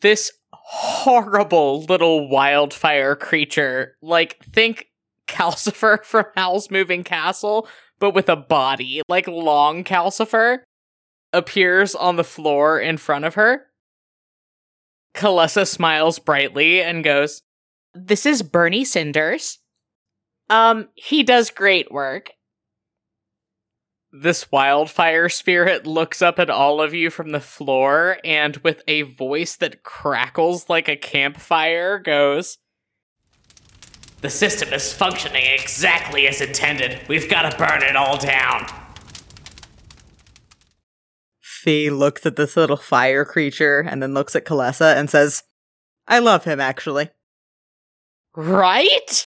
[0.00, 4.86] This horrible little wildfire creature, like, think
[5.26, 7.66] Calcifer from Howl's Moving Castle,
[7.98, 10.60] but with a body, like long Calcifer,
[11.32, 13.66] appears on the floor in front of her.
[15.14, 17.42] Kalessa smiles brightly and goes,
[17.94, 19.58] This is Bernie Cinders.
[20.48, 22.30] Um, he does great work.
[24.10, 29.02] This wildfire spirit looks up at all of you from the floor and, with a
[29.02, 32.56] voice that crackles like a campfire, goes,
[34.20, 37.00] The system is functioning exactly as intended.
[37.08, 38.66] We've got to burn it all down.
[41.40, 45.44] Fee looks at this little fire creature and then looks at Kalessa and says,
[46.08, 47.10] I love him, actually.
[48.34, 49.24] Right?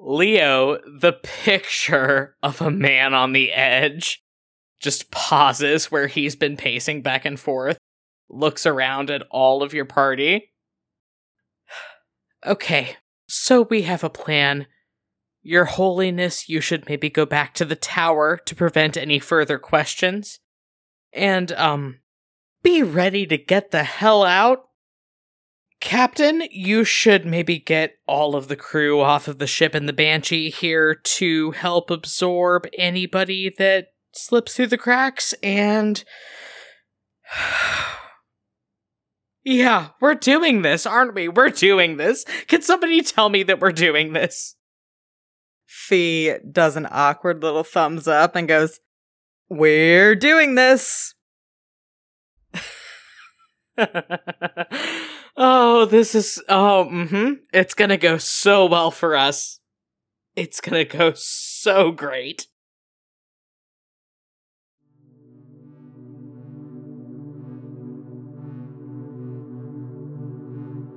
[0.00, 4.22] Leo, the picture of a man on the edge,
[4.80, 7.78] just pauses where he's been pacing back and forth,
[8.28, 10.51] looks around at all of your party.
[12.44, 12.96] Okay,
[13.28, 14.66] so we have a plan.
[15.42, 20.40] Your Holiness, you should maybe go back to the tower to prevent any further questions.
[21.12, 22.00] And, um,
[22.62, 24.66] be ready to get the hell out
[25.82, 29.92] Captain, you should maybe get all of the crew off of the ship and the
[29.92, 36.04] Banshee here to help absorb anybody that slips through the cracks and.
[39.44, 41.28] Yeah, we're doing this, aren't we?
[41.28, 42.24] We're doing this.
[42.46, 44.56] Can somebody tell me that we're doing this?
[45.66, 48.78] Fee does an awkward little thumbs up and goes,
[49.48, 51.14] We're doing this.
[55.36, 57.32] oh, this is oh, mm-hmm.
[57.52, 59.60] It's gonna go so well for us.
[60.36, 62.46] It's gonna go so great.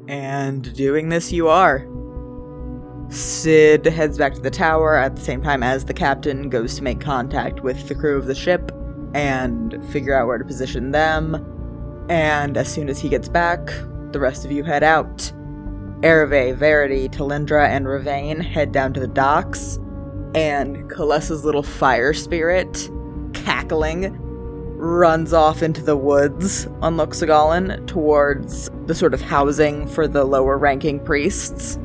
[0.07, 1.87] And doing this you are.
[3.09, 6.83] Sid heads back to the tower at the same time as the captain goes to
[6.83, 8.71] make contact with the crew of the ship
[9.13, 12.05] and figure out where to position them.
[12.09, 13.65] And as soon as he gets back,
[14.11, 15.31] the rest of you head out.
[16.01, 19.77] Ereve, Verity, Talindra, and Ravain head down to the docks,
[20.35, 22.89] and Kalessa's little fire spirit,
[23.33, 24.15] cackling,
[24.77, 30.57] runs off into the woods on Luxagallen towards the sort of housing for the lower
[30.57, 31.79] ranking priests.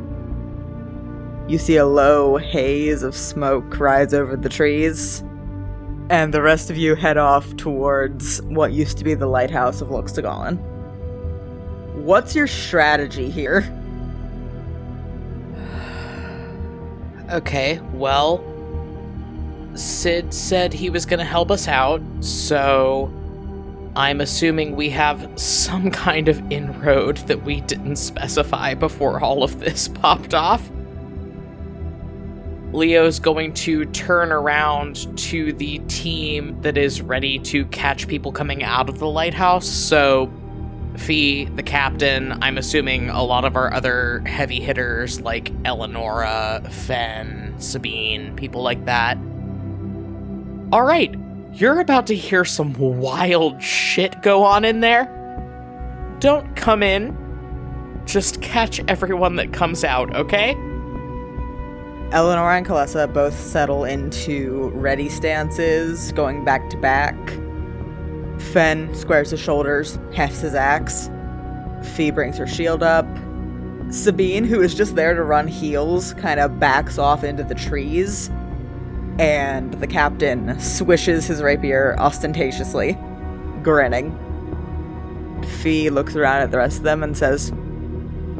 [1.49, 5.25] You see a low haze of smoke rise over the trees,
[6.11, 9.89] and the rest of you head off towards what used to be the lighthouse of
[9.89, 10.59] Luxagallen.
[11.95, 13.63] What's your strategy here?
[17.31, 18.43] Okay, well,
[19.77, 23.13] Sid said he was going to help us out, so
[24.01, 29.61] I'm assuming we have some kind of inroad that we didn't specify before all of
[29.61, 30.71] this popped off.
[32.73, 38.63] Leo's going to turn around to the team that is ready to catch people coming
[38.65, 39.69] out of the lighthouse.
[39.69, 40.33] So,
[40.97, 47.55] Fee, the captain, I'm assuming a lot of our other heavy hitters like Eleonora, Fen,
[47.59, 49.19] Sabine, people like that.
[50.73, 51.15] All right,
[51.53, 55.17] you're about to hear some wild shit go on in there.
[56.21, 57.17] Don't come in.
[58.05, 60.55] Just catch everyone that comes out, okay?
[62.13, 67.17] Eleanor and Kalessa both settle into ready stances, going back to back.
[68.53, 71.11] Fen squares his shoulders, hefts his axe.
[71.95, 73.07] Fee brings her shield up.
[73.91, 78.31] Sabine, who is just there to run heals, kind of backs off into the trees.
[79.21, 82.97] And the captain swishes his rapier ostentatiously,
[83.63, 84.17] grinning.
[85.59, 87.53] Fee looks around at the rest of them and says,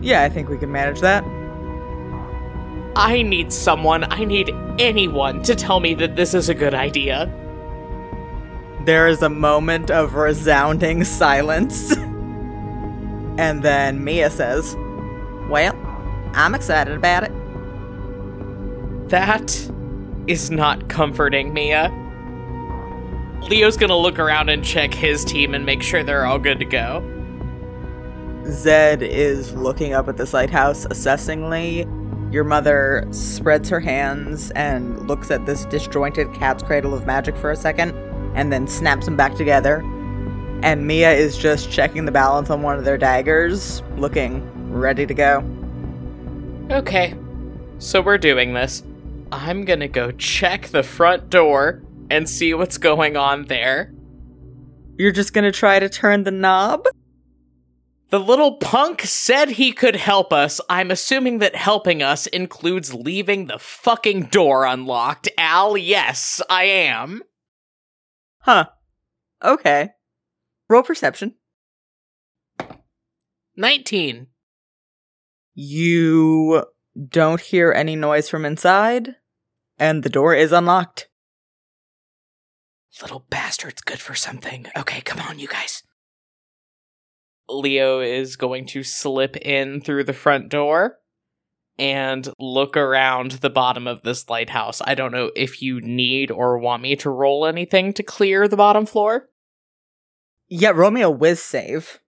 [0.01, 1.23] Yeah, I think we can manage that.
[2.97, 7.27] I need someone, I need anyone to tell me that this is a good idea.
[8.87, 11.95] There is a moment of resounding silence.
[13.37, 14.75] and then Mia says,
[15.51, 15.77] Well,
[16.33, 17.33] I'm excited about it.
[19.11, 19.71] That
[20.31, 21.91] is not comforting, Mia.
[23.49, 26.65] Leo's gonna look around and check his team and make sure they're all good to
[26.65, 27.03] go.
[28.47, 31.87] Zed is looking up at this lighthouse assessingly.
[32.31, 37.51] Your mother spreads her hands and looks at this disjointed cat's cradle of magic for
[37.51, 37.93] a second
[38.37, 39.79] and then snaps them back together.
[40.63, 45.15] And Mia is just checking the balance on one of their daggers, looking ready to
[45.15, 45.43] go.
[46.71, 47.15] Okay,
[47.81, 48.85] so we're doing this.
[49.33, 53.95] I'm gonna go check the front door and see what's going on there.
[54.99, 56.87] You're just gonna try to turn the knob?
[58.11, 60.61] The little punk said he could help us.
[60.69, 65.29] I'm assuming that helping us includes leaving the fucking door unlocked.
[65.39, 67.23] Al, yes, I am.
[68.41, 68.67] Huh.
[69.45, 69.91] Okay.
[70.69, 71.37] Roll perception.
[73.57, 74.27] 19.
[75.55, 76.65] You
[77.09, 79.17] don't hear any noise from inside,
[79.81, 81.09] and the door is unlocked.
[83.01, 84.67] Little bastard's good for something.
[84.77, 85.83] Okay, come on, you guys.
[87.49, 90.99] Leo is going to slip in through the front door
[91.79, 94.83] and look around the bottom of this lighthouse.
[94.85, 98.57] I don't know if you need or want me to roll anything to clear the
[98.57, 99.31] bottom floor.
[100.47, 102.01] Yeah, roll me a whiz save.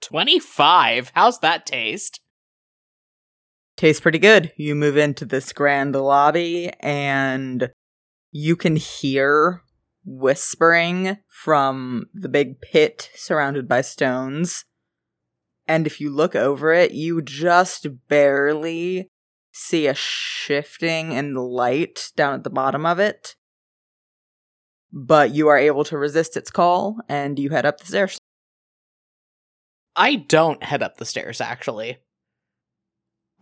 [0.00, 1.12] 25.
[1.14, 2.21] How's that taste?
[3.76, 4.52] Tastes pretty good.
[4.56, 7.70] You move into this grand lobby and
[8.30, 9.62] you can hear
[10.04, 14.64] whispering from the big pit surrounded by stones.
[15.66, 19.08] And if you look over it, you just barely
[19.52, 23.36] see a shifting in the light down at the bottom of it.
[24.92, 28.18] But you are able to resist its call and you head up the stairs.
[29.94, 31.98] I don't head up the stairs, actually.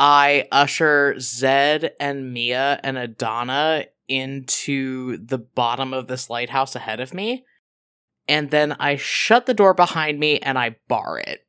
[0.01, 7.13] I usher Zed and Mia and Adana into the bottom of this lighthouse ahead of
[7.13, 7.45] me,
[8.27, 11.47] and then I shut the door behind me and I bar it.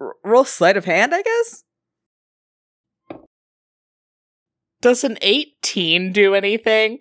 [0.00, 1.64] R- roll sleight of hand, I guess?
[4.80, 7.00] Does an 18 do anything?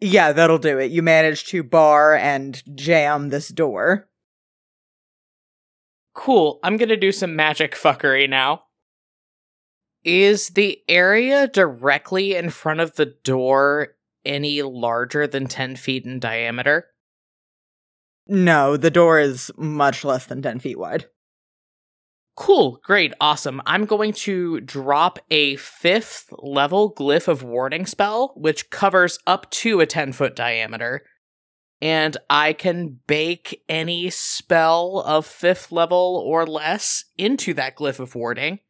[0.00, 0.90] Yeah, that'll do it.
[0.90, 4.08] You manage to bar and jam this door.
[6.16, 8.62] Cool, I'm gonna do some magic fuckery now.
[10.02, 16.18] Is the area directly in front of the door any larger than 10 feet in
[16.18, 16.86] diameter?
[18.26, 21.04] No, the door is much less than 10 feet wide.
[22.34, 23.60] Cool, great, awesome.
[23.66, 29.80] I'm going to drop a fifth level glyph of warding spell, which covers up to
[29.80, 31.04] a 10 foot diameter.
[31.82, 38.14] And I can bake any spell of fifth level or less into that glyph of
[38.14, 38.60] warding.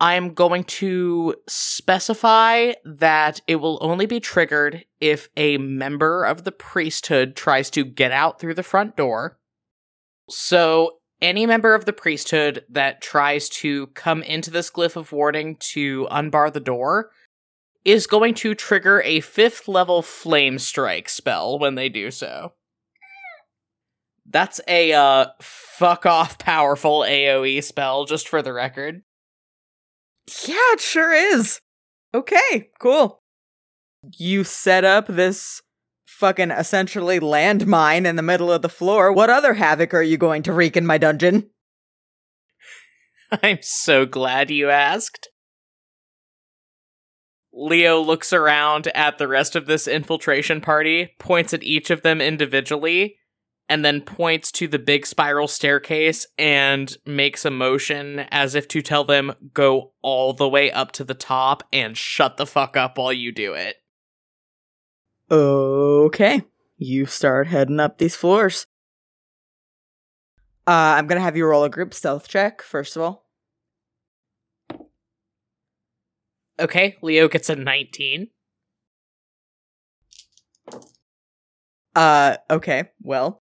[0.00, 6.52] I'm going to specify that it will only be triggered if a member of the
[6.52, 9.38] priesthood tries to get out through the front door.
[10.30, 15.56] So, any member of the priesthood that tries to come into this glyph of warding
[15.72, 17.10] to unbar the door
[17.84, 22.52] is going to trigger a fifth level flame strike spell when they do so.
[24.30, 29.02] That's a uh, fuck off powerful AoE spell, just for the record.
[30.46, 31.60] Yeah, it sure is.
[32.14, 33.22] Okay, cool.
[34.18, 35.62] You set up this
[36.06, 39.12] fucking essentially landmine in the middle of the floor.
[39.12, 41.50] What other havoc are you going to wreak in my dungeon?
[43.42, 45.28] I'm so glad you asked.
[47.52, 52.20] Leo looks around at the rest of this infiltration party, points at each of them
[52.20, 53.16] individually,
[53.68, 58.80] and then points to the big spiral staircase and makes a motion as if to
[58.80, 62.96] tell them go all the way up to the top and shut the fuck up
[62.96, 63.76] while you do it.
[65.30, 66.42] Okay.
[66.78, 68.66] You start heading up these floors.
[70.66, 73.27] Uh, I'm gonna have you roll a group stealth check, first of all.
[76.60, 78.28] Okay, Leo gets a 19.
[81.94, 83.42] Uh, okay, well.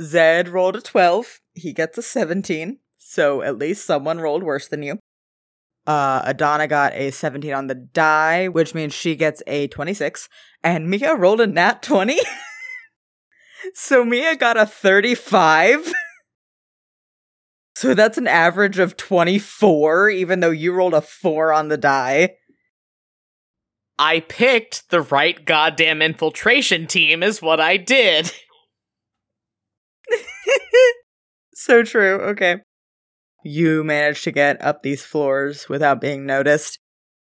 [0.00, 1.40] Zed rolled a 12.
[1.54, 2.78] He gets a 17.
[2.98, 4.98] So at least someone rolled worse than you.
[5.86, 10.28] Uh, Adana got a 17 on the die, which means she gets a 26.
[10.62, 12.18] And Mia rolled a nat 20.
[13.74, 15.92] so Mia got a 35.
[17.74, 22.36] so that's an average of 24, even though you rolled a 4 on the die.
[23.98, 28.32] I picked the right goddamn infiltration team, is what I did.
[31.54, 32.16] so true.
[32.20, 32.60] Okay.
[33.44, 36.78] You managed to get up these floors without being noticed.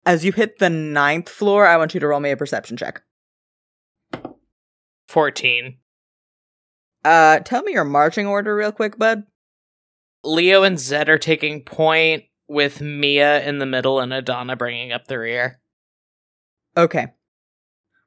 [0.06, 3.02] As you hit the ninth floor, I want you to roll me a perception check.
[5.08, 5.78] 14.
[7.04, 9.24] Uh, tell me your marching order real quick, bud.
[10.24, 15.08] Leo and Zed are taking point with Mia in the middle and Adana bringing up
[15.08, 15.60] the rear.
[16.76, 17.08] Okay.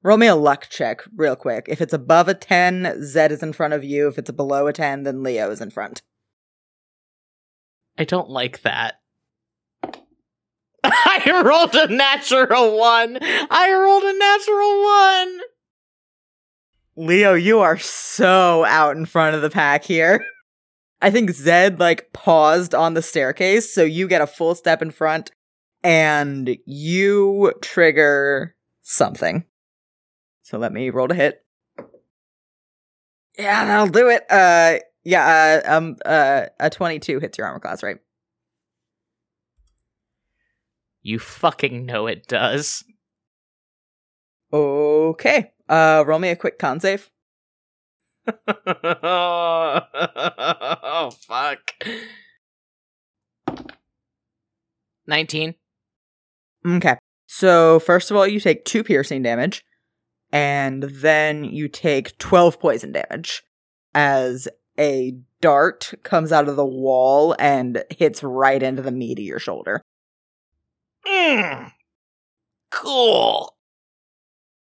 [0.03, 1.67] Roll me a luck check real quick.
[1.69, 4.09] If it's above a 10, Zed is in front of you.
[4.09, 6.03] If it's below a 10, then Leo is in front.
[7.97, 8.95] I don't like that.
[10.85, 13.19] I rolled a natural one.
[13.23, 15.41] I rolled a natural one.
[16.97, 20.25] Leo, you are so out in front of the pack here.
[21.03, 24.93] I think Zed like paused on the staircase, so you get a full step in
[24.93, 25.33] front
[25.83, 29.45] and you trigger something.
[30.43, 31.45] So let me roll to hit.
[33.37, 34.25] Yeah, that'll do it.
[34.31, 37.99] Uh yeah, uh, um uh a 22 hits your armor class, right?
[41.03, 42.85] You fucking know it does.
[44.53, 45.51] Okay.
[45.69, 47.11] Uh roll me a quick con save.
[48.47, 49.83] Oh,
[51.27, 51.73] fuck.
[55.07, 55.55] 19.
[56.67, 56.97] Okay.
[57.27, 59.65] So, first of all, you take 2 piercing damage
[60.31, 63.43] and then you take 12 poison damage
[63.95, 64.49] as
[64.79, 69.39] a dart comes out of the wall and hits right into the meat of your
[69.39, 69.83] shoulder.
[71.07, 71.73] Mm.
[72.71, 73.55] Cool.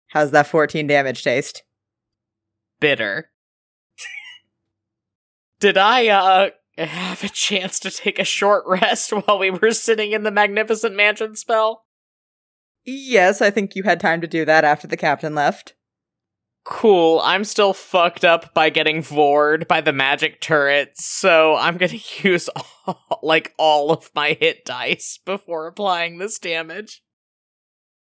[0.08, 1.62] How's that 14 damage taste?
[2.80, 3.30] Bitter.
[5.61, 6.50] Did I, uh,
[6.86, 10.94] have a chance to take a short rest while we were sitting in the Magnificent
[10.96, 11.84] Mansion spell?
[12.84, 15.74] Yes, I think you had time to do that after the captain left.
[16.64, 17.20] Cool.
[17.24, 22.48] I'm still fucked up by getting vored by the magic turret, so I'm gonna use
[22.86, 27.02] all, like all of my hit dice before applying this damage.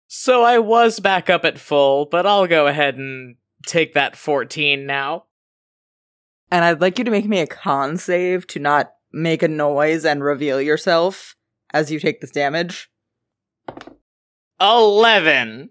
[0.08, 3.36] So I was back up at full, but I'll go ahead and
[3.66, 5.27] take that 14 now.
[6.52, 10.06] And I'd like you to make me a con save to not make a noise
[10.06, 11.36] and reveal yourself
[11.74, 12.90] as you take this damage.
[14.62, 15.70] 11.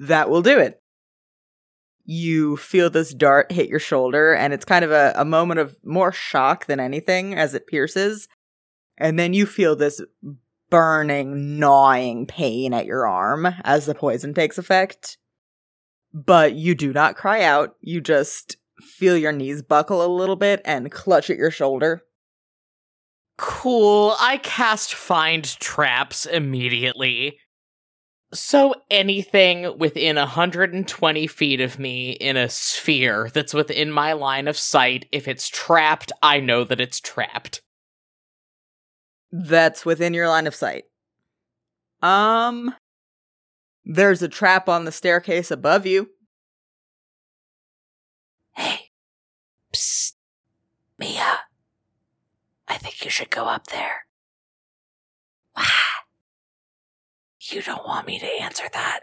[0.00, 0.80] That will do it.
[2.04, 5.76] You feel this dart hit your shoulder, and it's kind of a, a moment of
[5.84, 8.28] more shock than anything as it pierces.
[8.96, 10.00] And then you feel this
[10.70, 15.18] burning, gnawing pain at your arm as the poison takes effect.
[16.14, 17.76] But you do not cry out.
[17.80, 22.02] You just feel your knees buckle a little bit and clutch at your shoulder.
[23.36, 24.14] Cool.
[24.18, 27.38] I cast Find Traps immediately.
[28.34, 34.58] So anything within 120 feet of me in a sphere that's within my line of
[34.58, 37.62] sight, if it's trapped, I know that it's trapped.
[39.32, 40.84] That's within your line of sight.
[42.02, 42.74] Um,
[43.84, 46.10] there's a trap on the staircase above you.
[50.98, 51.40] Mia.
[52.66, 54.06] I think you should go up there.
[55.54, 55.66] Why?
[57.50, 59.00] You don't want me to answer that.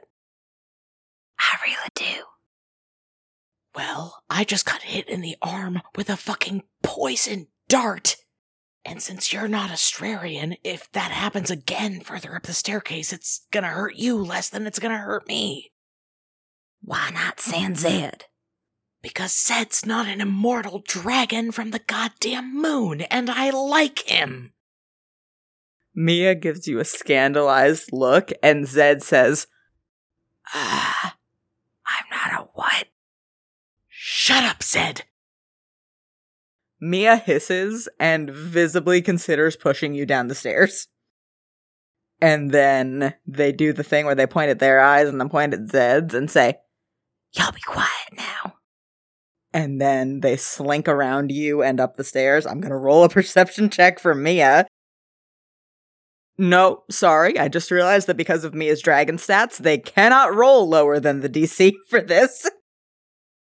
[1.39, 2.23] I really do.
[3.75, 8.17] Well, I just got hit in the arm with a fucking poison dart.
[8.85, 13.67] And since you're not Astrarian, if that happens again further up the staircase, it's gonna
[13.67, 15.71] hurt you less than it's gonna hurt me.
[16.81, 18.25] Why not send Zed?
[19.05, 24.51] Because Zed's not an immortal dragon from the goddamn moon, and I like him.
[25.93, 29.45] Mia gives you a scandalized look, and Zed says,
[30.55, 31.17] Ah,
[31.85, 32.87] I'm not a what?
[33.87, 35.03] Shut up, Zed.
[36.81, 40.87] Mia hisses and visibly considers pushing you down the stairs.
[42.19, 45.53] And then they do the thing where they point at their eyes and then point
[45.53, 46.55] at Zed's and say,
[47.33, 48.55] Y'all be quiet now.
[49.55, 52.45] And then they slink around you and up the stairs.
[52.45, 54.67] I'm gonna roll a perception check for Mia.
[56.37, 60.99] No, sorry, I just realized that because of Mia's dragon stats, they cannot roll lower
[60.99, 62.51] than the DC for this.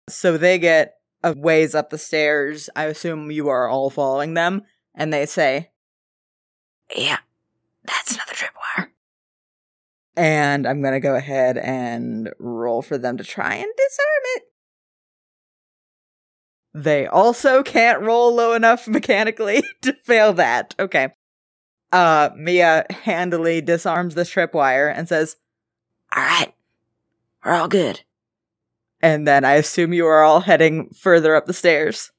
[0.09, 2.69] So they get a ways up the stairs.
[2.75, 4.63] I assume you are all following them,
[4.97, 5.71] and they say,
[6.97, 7.19] Yeah,
[7.85, 8.89] that's another tripwire.
[10.17, 14.43] and I'm gonna go ahead and roll for them to try and disarm it.
[16.75, 20.75] They also can't roll low enough mechanically to fail that.
[20.79, 21.11] Okay.
[21.93, 25.37] Uh, Mia handily disarms the tripwire and says,
[26.17, 26.55] All right,
[27.45, 28.01] we're all good.
[29.03, 32.11] and then I assume you are all heading further up the stairs.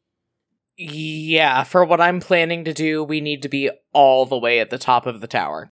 [0.78, 4.70] Yeah, for what I'm planning to do, we need to be all the way at
[4.70, 5.72] the top of the tower.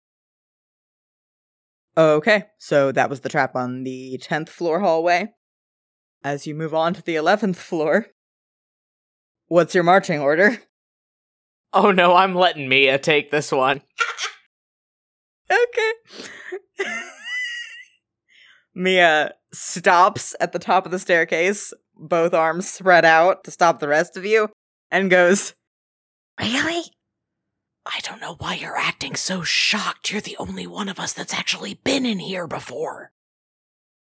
[1.97, 5.33] Okay, so that was the trap on the 10th floor hallway.
[6.25, 8.07] As you move on to the 11th floor,
[9.49, 10.59] what's your marching order?
[11.77, 13.83] Oh no, I'm letting Mia take this one.
[15.51, 15.93] Okay.
[18.77, 23.89] Mia stops at the top of the staircase, both arms spread out to stop the
[23.89, 24.51] rest of you,
[24.93, 25.55] and goes,
[26.39, 26.83] Really?
[27.87, 30.11] I don't know why you're acting so shocked.
[30.11, 33.11] You're the only one of us that's actually been in here before.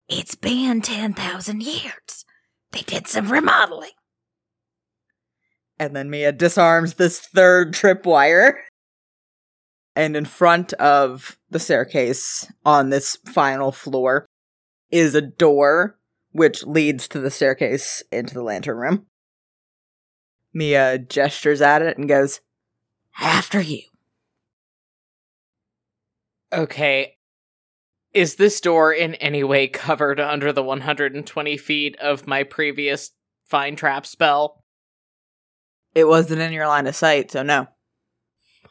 [0.09, 2.25] It's been 10,000 years.
[2.73, 3.93] They did some remodeling.
[5.83, 8.55] And then Mia disarms this third tripwire.
[9.97, 14.25] And in front of the staircase on this final floor
[14.93, 15.99] is a door
[16.31, 19.07] which leads to the staircase into the lantern room.
[20.55, 22.39] Mia gestures at it and goes,
[23.19, 23.83] After you.
[26.53, 27.17] Okay.
[28.15, 33.11] Is this door in any way covered under the 120 feet of my previous
[33.49, 34.62] Find Trap spell?
[35.95, 37.69] It wasn't in your line of sight, so no.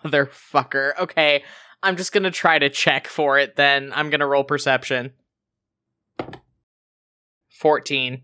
[0.03, 0.97] Motherfucker.
[0.99, 1.43] Okay,
[1.83, 3.91] I'm just gonna try to check for it then.
[3.93, 5.13] I'm gonna roll perception.
[7.49, 8.23] 14.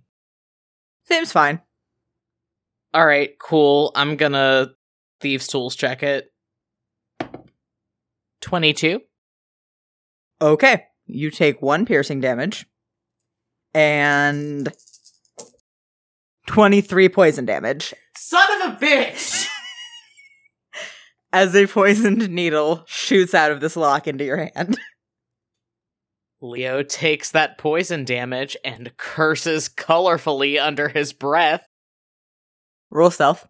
[1.05, 1.61] Seems fine.
[2.95, 3.91] Alright, cool.
[3.95, 4.71] I'm gonna
[5.19, 6.31] Thieves' Tools check it.
[8.41, 9.01] 22.
[10.41, 12.65] Okay, you take one piercing damage
[13.73, 14.69] and
[16.57, 19.47] 23 poison damage Son of a bitch!
[21.31, 24.75] as a poisoned needle shoots out of this lock into your hand.
[26.41, 31.67] Leo takes that poison damage and curses colorfully under his breath.
[32.89, 33.47] Roll stealth.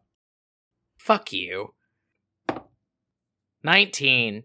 [0.99, 1.75] Fuck you.
[3.63, 4.43] 19.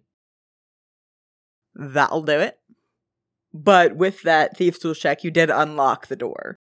[1.74, 2.60] That'll do it.
[3.52, 6.60] But with that Thief's Tool check, you did unlock the door.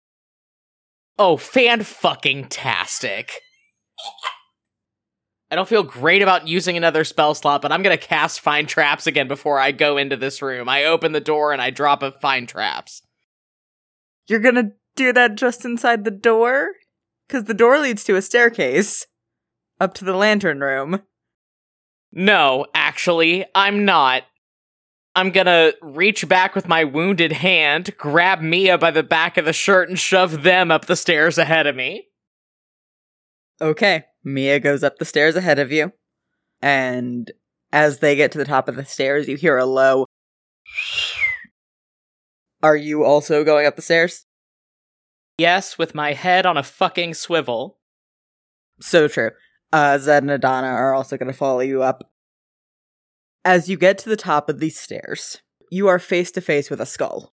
[1.18, 3.40] Oh, fan fucking tastic.
[5.50, 9.06] I don't feel great about using another spell slot, but I'm gonna cast Find Traps
[9.06, 10.68] again before I go into this room.
[10.68, 13.02] I open the door and I drop a Find Traps.
[14.28, 16.72] You're gonna do that just inside the door?
[17.26, 19.06] Because the door leads to a staircase
[19.80, 21.02] up to the lantern room.
[22.12, 24.24] No, actually, I'm not.
[25.14, 29.52] I'm gonna reach back with my wounded hand, grab Mia by the back of the
[29.52, 32.08] shirt, and shove them up the stairs ahead of me.
[33.60, 35.92] Okay, Mia goes up the stairs ahead of you.
[36.62, 37.30] And
[37.72, 40.06] as they get to the top of the stairs, you hear a low.
[42.62, 44.26] Are you also going up the stairs?
[45.38, 47.78] Yes, with my head on a fucking swivel.
[48.80, 49.30] So true.
[49.72, 52.10] Uh, Zed and Adana are also going to follow you up.
[53.44, 56.80] As you get to the top of these stairs, you are face to face with
[56.80, 57.32] a skull.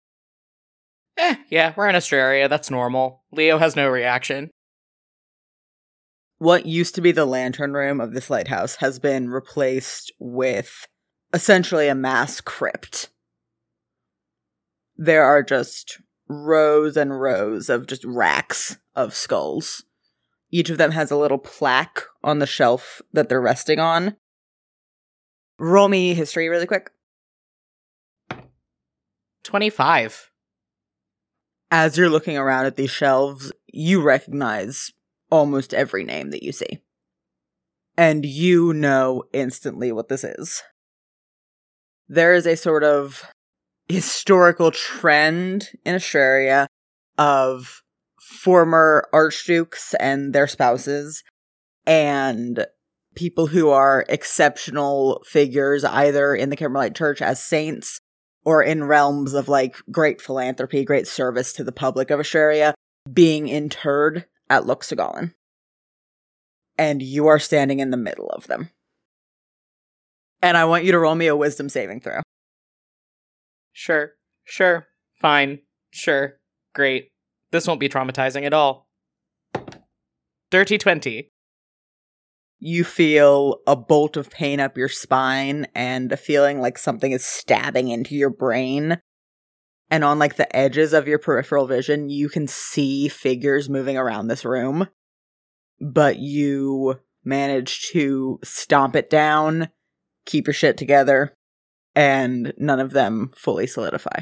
[1.17, 2.49] Eh, yeah, we're in Astraria.
[2.49, 3.25] That's normal.
[3.33, 4.51] Leo has no reaction.
[6.39, 10.87] What used to be the lantern room of this lighthouse has been replaced with
[11.33, 13.11] essentially a mass crypt.
[14.97, 19.85] There are just rows and rows of just racks of skulls.
[20.51, 24.17] Each of them has a little plaque on the shelf that they're resting on.
[25.59, 26.91] Roll me history really quick.
[29.45, 30.31] 25.
[31.71, 34.93] As you're looking around at these shelves, you recognize
[35.31, 36.81] almost every name that you see.
[37.97, 40.63] And you know instantly what this is.
[42.09, 43.25] There is a sort of
[43.89, 46.67] historical trend in Astraria
[47.19, 47.83] of
[48.21, 51.23] former archdukes and their spouses
[51.87, 52.67] and
[53.15, 58.01] people who are exceptional figures either in the Kimberlite Church as saints
[58.45, 62.75] or in realms of like great philanthropy, great service to the public of Astraria
[63.13, 65.33] being interred at Luxagallen.
[66.77, 68.71] And you are standing in the middle of them.
[70.43, 72.21] And I want you to roll me a wisdom saving throw.
[73.73, 74.13] Sure.
[74.45, 74.87] Sure.
[75.21, 75.61] Fine.
[75.91, 76.35] Sure.
[76.75, 77.13] Great.
[77.51, 78.89] This won't be traumatizing at all.
[80.51, 81.31] Dirty 20.
[82.67, 87.23] You feel a bolt of pain up your spine and a feeling like something is
[87.23, 89.03] stabbing into your brain.
[89.91, 94.29] And on like the edges of your peripheral vision, you can see figures moving around
[94.29, 94.89] this room.
[95.79, 99.69] But you manage to stomp it down,
[100.25, 101.35] keep your shit together,
[101.95, 104.21] and none of them fully solidify.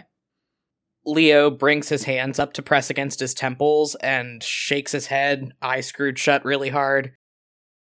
[1.07, 5.87] Leo brings his hands up to press against his temples and shakes his head, eyes
[5.87, 7.13] screwed shut really hard,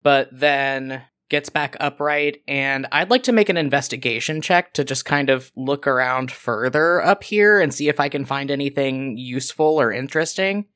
[0.04, 2.42] but then gets back upright.
[2.46, 7.02] And I'd like to make an investigation check to just kind of look around further
[7.02, 10.66] up here and see if I can find anything useful or interesting.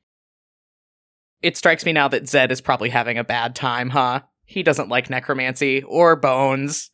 [1.41, 4.21] It strikes me now that Zed is probably having a bad time, huh?
[4.45, 6.91] He doesn't like necromancy or bones.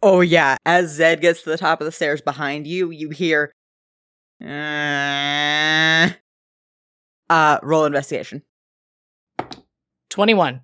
[0.00, 3.52] Oh yeah, as Zed gets to the top of the stairs behind you, you hear
[4.42, 6.08] uh,
[7.28, 8.42] uh roll investigation.
[10.10, 10.62] 21.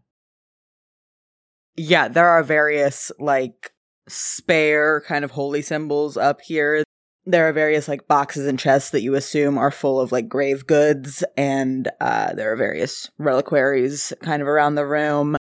[1.77, 3.73] Yeah, there are various like
[4.09, 6.85] spare kind of holy symbols up here.
[7.27, 10.67] There are various like boxes and chests that you assume are full of like grave
[10.67, 15.37] goods and uh there are various reliquaries kind of around the room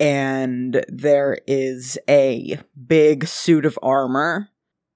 [0.00, 4.48] and there is a big suit of armor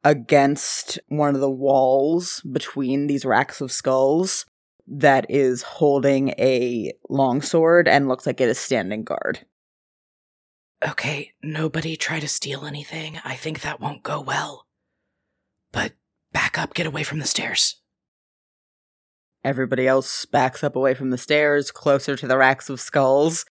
[0.05, 4.47] against one of the walls between these racks of skulls
[4.87, 9.45] that is holding a longsword and looks like it is standing guard.
[10.85, 13.19] Okay, nobody try to steal anything.
[13.25, 14.67] I think that won't go well.
[15.73, 15.93] But
[16.33, 17.77] back up, get away from the stairs.
[19.43, 23.47] Everybody else backs up away from the stairs, closer to the racks of skulls.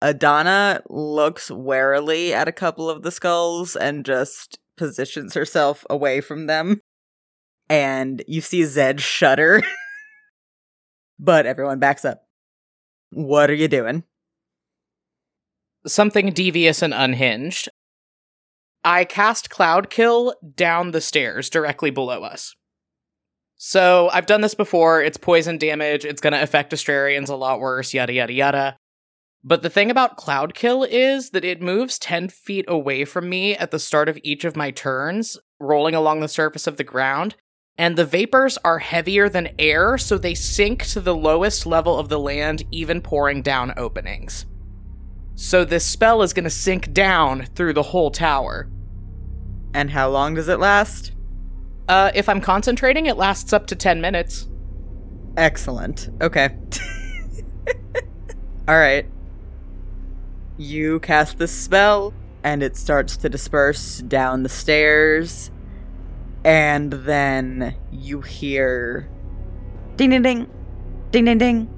[0.00, 6.46] Adana looks warily at a couple of the skulls and just positions herself away from
[6.46, 6.80] them.
[7.68, 9.62] And you see Zed shudder.
[11.18, 12.22] but everyone backs up.
[13.10, 14.04] What are you doing?
[15.86, 17.68] Something devious and unhinged.
[18.84, 22.54] I cast Cloud Kill down the stairs directly below us.
[23.56, 25.02] So I've done this before.
[25.02, 26.04] It's poison damage.
[26.04, 28.76] It's going to affect Astrarians a lot worse, yada, yada, yada.
[29.42, 33.56] But the thing about Cloud Kill is that it moves 10 feet away from me
[33.56, 37.36] at the start of each of my turns, rolling along the surface of the ground.
[37.78, 42.10] And the vapors are heavier than air, so they sink to the lowest level of
[42.10, 44.44] the land, even pouring down openings.
[45.40, 48.68] So this spell is going to sink down through the whole tower.
[49.72, 51.12] And how long does it last?
[51.88, 54.48] Uh, if I'm concentrating, it lasts up to 10 minutes.
[55.38, 56.10] Excellent.
[56.20, 56.50] Okay.
[58.68, 59.06] All right.
[60.58, 62.12] You cast the spell,
[62.44, 65.50] and it starts to disperse down the stairs.
[66.44, 69.08] And then you hear
[69.96, 70.50] ding ding ding,
[71.10, 71.70] ding ding ding,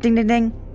[0.00, 0.65] ding ding ding.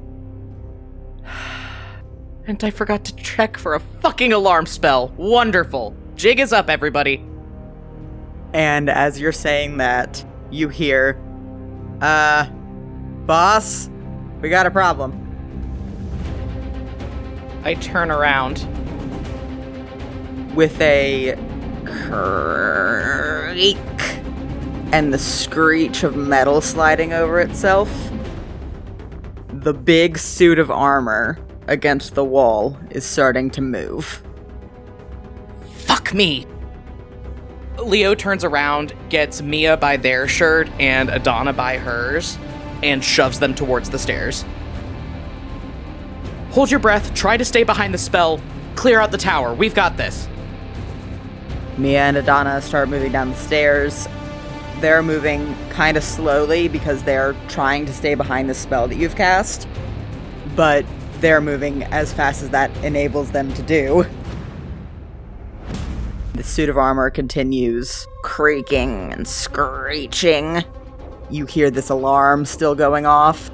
[2.47, 5.09] And I forgot to check for a fucking alarm spell.
[5.17, 5.95] Wonderful.
[6.15, 7.23] Jig is up, everybody.
[8.53, 11.21] And as you're saying that, you hear,
[12.01, 12.47] uh,
[13.25, 13.89] boss,
[14.41, 15.17] we got a problem.
[17.63, 18.67] I turn around.
[20.55, 21.35] with a
[21.85, 23.77] creak
[24.91, 27.89] and the screech of metal sliding over itself.
[29.47, 31.39] The big suit of armor
[31.71, 34.21] against the wall is starting to move.
[35.85, 36.13] Fuck!
[36.13, 36.45] Me.
[37.79, 42.37] Leo turns around, gets Mia by their shirt and Adana by hers,
[42.83, 44.43] and shoves them towards the stairs.
[46.51, 48.41] Hold your breath, try to stay behind the spell,
[48.75, 49.53] clear out the tower.
[49.53, 50.27] We've got this.
[51.77, 54.09] Mia and Adana start moving down the stairs.
[54.81, 59.15] They're moving kind of slowly because they're trying to stay behind the spell that you've
[59.15, 59.69] cast,
[60.57, 60.85] but
[61.21, 64.05] they're moving as fast as that enables them to do.
[66.33, 70.63] The suit of armor continues creaking and screeching.
[71.29, 73.51] You hear this alarm still going off.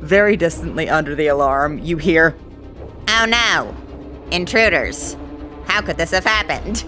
[0.00, 2.36] Very distantly under the alarm, you hear,
[3.08, 3.74] Oh no!
[4.30, 5.16] Intruders!
[5.66, 6.84] How could this have happened?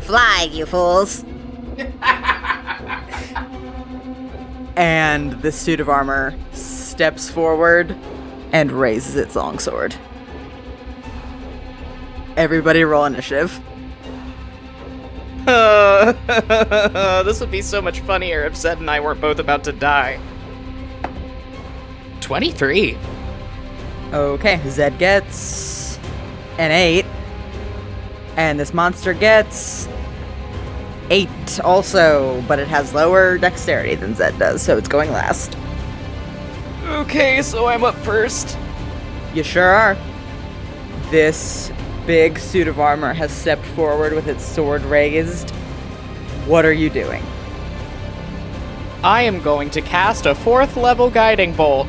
[0.00, 1.24] Fly, you fools!
[4.76, 7.96] and the suit of armor steps forward
[8.52, 9.94] and raises its longsword.
[12.36, 13.60] Everybody roll initiative.
[15.46, 20.20] this would be so much funnier if Zed and I weren't both about to die.
[22.20, 22.96] 23.
[24.12, 25.98] Okay, Zed gets
[26.58, 27.04] an 8.
[28.36, 29.88] And this monster gets
[31.10, 35.56] 8 also, but it has lower dexterity than Zed does, so it's going last.
[36.90, 38.58] Okay, so I'm up first.
[39.32, 39.96] You sure are.
[41.10, 41.70] This
[42.04, 45.50] big suit of armor has stepped forward with its sword raised.
[46.46, 47.22] What are you doing?
[49.04, 51.86] I am going to cast a fourth level guiding bolt.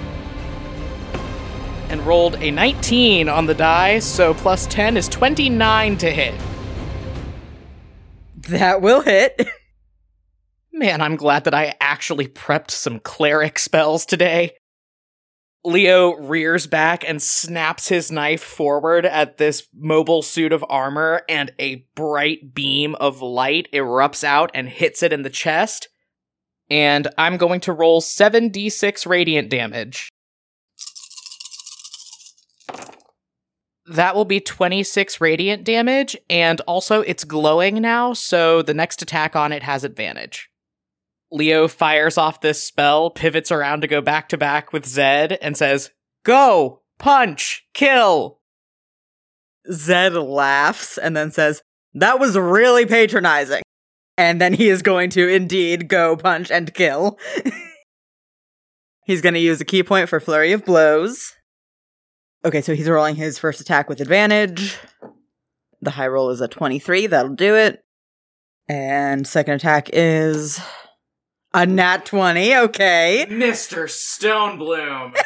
[1.90, 6.36] And rolled a 19 on the die, so plus 10 is 29 to hit.
[8.50, 9.48] That will hit.
[10.72, 14.52] Man, I'm glad that I actually prepped some cleric spells today.
[15.64, 21.54] Leo rears back and snaps his knife forward at this mobile suit of armor, and
[21.60, 25.88] a bright beam of light erupts out and hits it in the chest.
[26.70, 30.10] And I'm going to roll 7d6 radiant damage.
[33.88, 39.36] That will be 26 radiant damage, and also it's glowing now, so the next attack
[39.36, 40.51] on it has advantage.
[41.32, 45.56] Leo fires off this spell, pivots around to go back to back with Zed, and
[45.56, 45.92] says,
[46.24, 46.82] Go!
[47.00, 47.66] Punch!
[47.74, 48.40] Kill!
[49.72, 51.62] Zed laughs and then says,
[51.94, 53.62] That was really patronizing.
[54.18, 57.18] And then he is going to indeed go punch and kill.
[59.06, 61.34] he's going to use a ki point for Flurry of Blows.
[62.44, 64.78] Okay, so he's rolling his first attack with advantage.
[65.82, 67.84] The high roll is a 23, that'll do it.
[68.68, 70.60] And second attack is
[71.54, 73.26] a nat 20, okay.
[73.30, 73.90] Mr.
[73.90, 75.16] Stonebloom!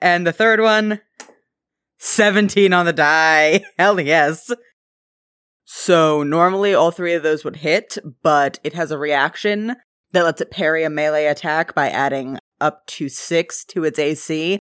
[0.00, 1.00] And the third one,
[1.98, 3.62] 17 on the die.
[3.78, 4.50] Hell yes.
[5.64, 9.76] So normally all three of those would hit, but it has a reaction
[10.12, 14.58] that lets it parry a melee attack by adding up to six to its AC.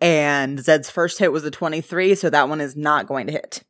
[0.00, 3.62] And Zed's first hit was a 23, so that one is not going to hit.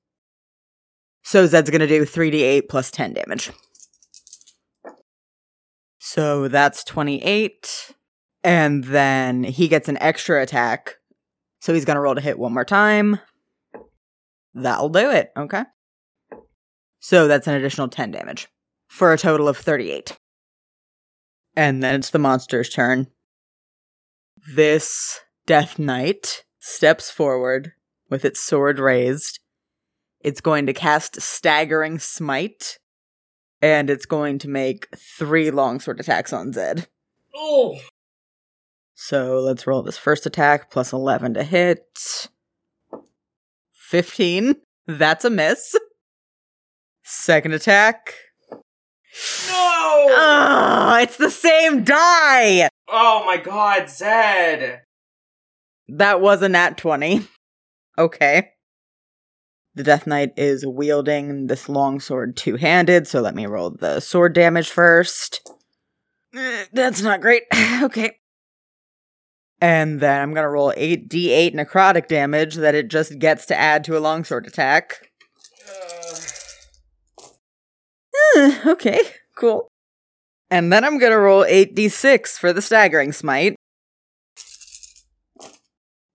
[1.22, 3.50] So Zed's going to do 3d8 plus 10 damage.
[6.05, 7.94] So that's 28.
[8.42, 10.96] And then he gets an extra attack.
[11.61, 13.20] So he's going to roll to hit one more time.
[14.53, 15.30] That'll do it.
[15.36, 15.62] Okay.
[16.98, 18.48] So that's an additional 10 damage
[18.88, 20.16] for a total of 38.
[21.55, 23.07] And then it's the monster's turn.
[24.57, 27.74] This Death Knight steps forward
[28.11, 29.38] with its sword raised.
[30.18, 32.78] It's going to cast Staggering Smite,
[33.62, 36.88] and it's going to make three longsword attacks on Zed.
[37.34, 37.78] oh!
[38.94, 42.28] So let's roll this first attack plus 11 to hit.
[43.72, 44.56] 15.
[44.86, 45.76] That's a miss.
[47.02, 48.14] Second attack.
[49.48, 50.06] No!
[50.14, 52.68] Oh, it's the same die!
[52.88, 54.82] Oh my god, Zed!
[55.88, 57.26] That was a nat 20.
[57.98, 58.50] Okay.
[59.75, 64.01] The Death Knight is wielding this long sword two handed, so let me roll the
[64.01, 65.49] sword damage first.
[66.35, 67.45] Eh, That's not great.
[67.83, 68.18] okay.
[69.61, 73.97] And then I'm gonna roll 8d8 necrotic damage that it just gets to add to
[73.97, 75.09] a longsword attack.
[78.37, 79.01] Eh, okay,
[79.37, 79.68] cool.
[80.51, 83.57] And then I'm gonna roll 8d6 for the staggering smite.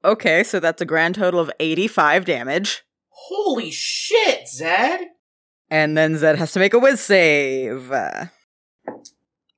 [0.05, 2.83] Okay, so that's a grand total of 85 damage.
[3.29, 5.01] Holy shit, Zed!
[5.69, 7.91] And then Zed has to make a whiz save.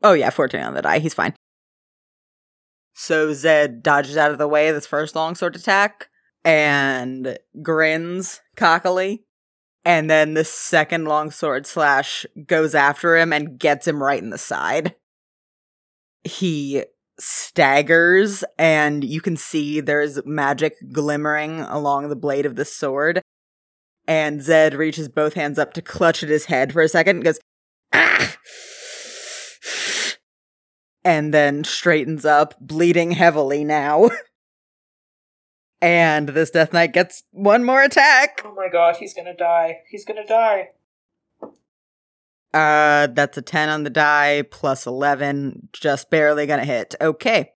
[0.01, 0.99] Oh, yeah, 14 on the die.
[0.99, 1.35] He's fine.
[2.93, 6.09] So Zed dodges out of the way of this first longsword attack
[6.43, 9.23] and grins cockily
[9.85, 14.37] And then the second longsword slash goes after him and gets him right in the
[14.37, 14.95] side.
[16.23, 16.83] He
[17.19, 23.21] staggers, and you can see there's magic glimmering along the blade of the sword.
[24.09, 27.23] And Zed reaches both hands up to clutch at his head for a second and
[27.23, 27.39] goes,
[27.93, 28.35] ah!
[31.05, 34.09] And then straightens up, bleeding heavily now.
[35.81, 38.41] and this Death Knight gets one more attack.
[38.43, 39.81] Oh my god, he's gonna die.
[39.91, 40.69] He's gonna die.
[42.51, 46.95] Uh, that's a 10 on the die, plus 11, just barely gonna hit.
[46.99, 47.51] Okay.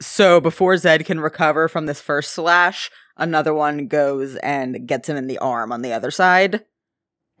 [0.00, 5.16] So before Zed can recover from this first slash, another one goes and gets him
[5.16, 6.64] in the arm on the other side.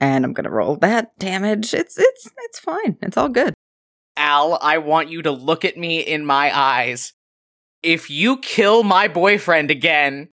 [0.00, 1.74] And I'm gonna roll that damage.
[1.74, 2.96] It's it's it's fine.
[3.02, 3.54] It's all good.
[4.16, 7.12] Al, I want you to look at me in my eyes.
[7.82, 10.28] If you kill my boyfriend again,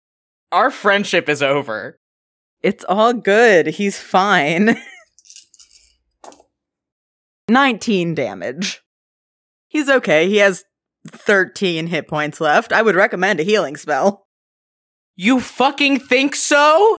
[0.51, 1.99] our friendship is over.
[2.61, 3.67] It's all good.
[3.67, 4.77] He's fine.
[7.49, 8.81] 19 damage.
[9.67, 10.27] He's okay.
[10.27, 10.63] He has
[11.07, 12.73] 13 hit points left.
[12.73, 14.24] I would recommend a healing spell.
[15.15, 16.97] You fucking think so?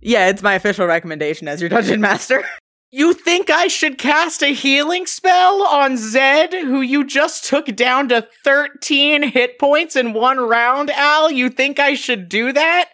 [0.00, 2.44] Yeah, it's my official recommendation as your dungeon master.
[2.92, 8.08] You think I should cast a healing spell on Zed, who you just took down
[8.08, 11.30] to 13 hit points in one round, Al?
[11.30, 12.88] You think I should do that?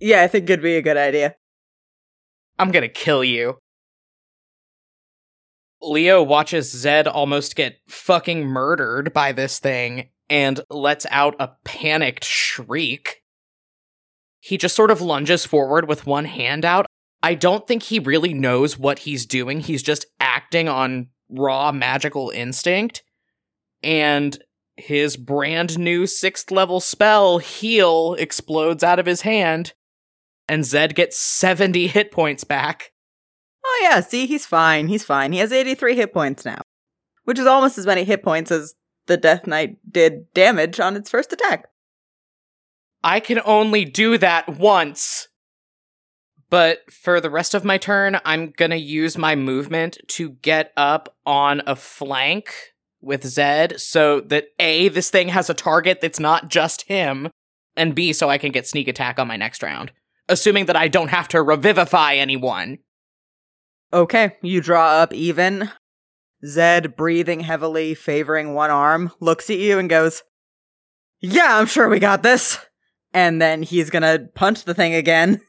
[0.00, 1.36] yeah, I think it'd be a good idea.
[2.58, 3.58] I'm gonna kill you.
[5.80, 12.24] Leo watches Zed almost get fucking murdered by this thing and lets out a panicked
[12.24, 13.22] shriek.
[14.40, 16.86] He just sort of lunges forward with one hand out.
[17.22, 19.60] I don't think he really knows what he's doing.
[19.60, 23.02] He's just acting on raw magical instinct.
[23.82, 24.42] And
[24.78, 29.74] his brand new sixth level spell, Heal, explodes out of his hand.
[30.48, 32.92] And Zed gets 70 hit points back.
[33.62, 34.88] Oh, yeah, see, he's fine.
[34.88, 35.32] He's fine.
[35.32, 36.62] He has 83 hit points now,
[37.24, 38.74] which is almost as many hit points as
[39.06, 41.66] the Death Knight did damage on its first attack.
[43.02, 45.28] I can only do that once.
[46.50, 51.16] But for the rest of my turn, I'm gonna use my movement to get up
[51.24, 52.52] on a flank
[53.00, 57.30] with Zed so that A, this thing has a target that's not just him,
[57.76, 59.92] and B, so I can get sneak attack on my next round.
[60.28, 62.78] Assuming that I don't have to revivify anyone.
[63.92, 65.70] Okay, you draw up even.
[66.44, 70.22] Zed, breathing heavily, favoring one arm, looks at you and goes,
[71.20, 72.58] Yeah, I'm sure we got this.
[73.12, 75.40] And then he's gonna punch the thing again.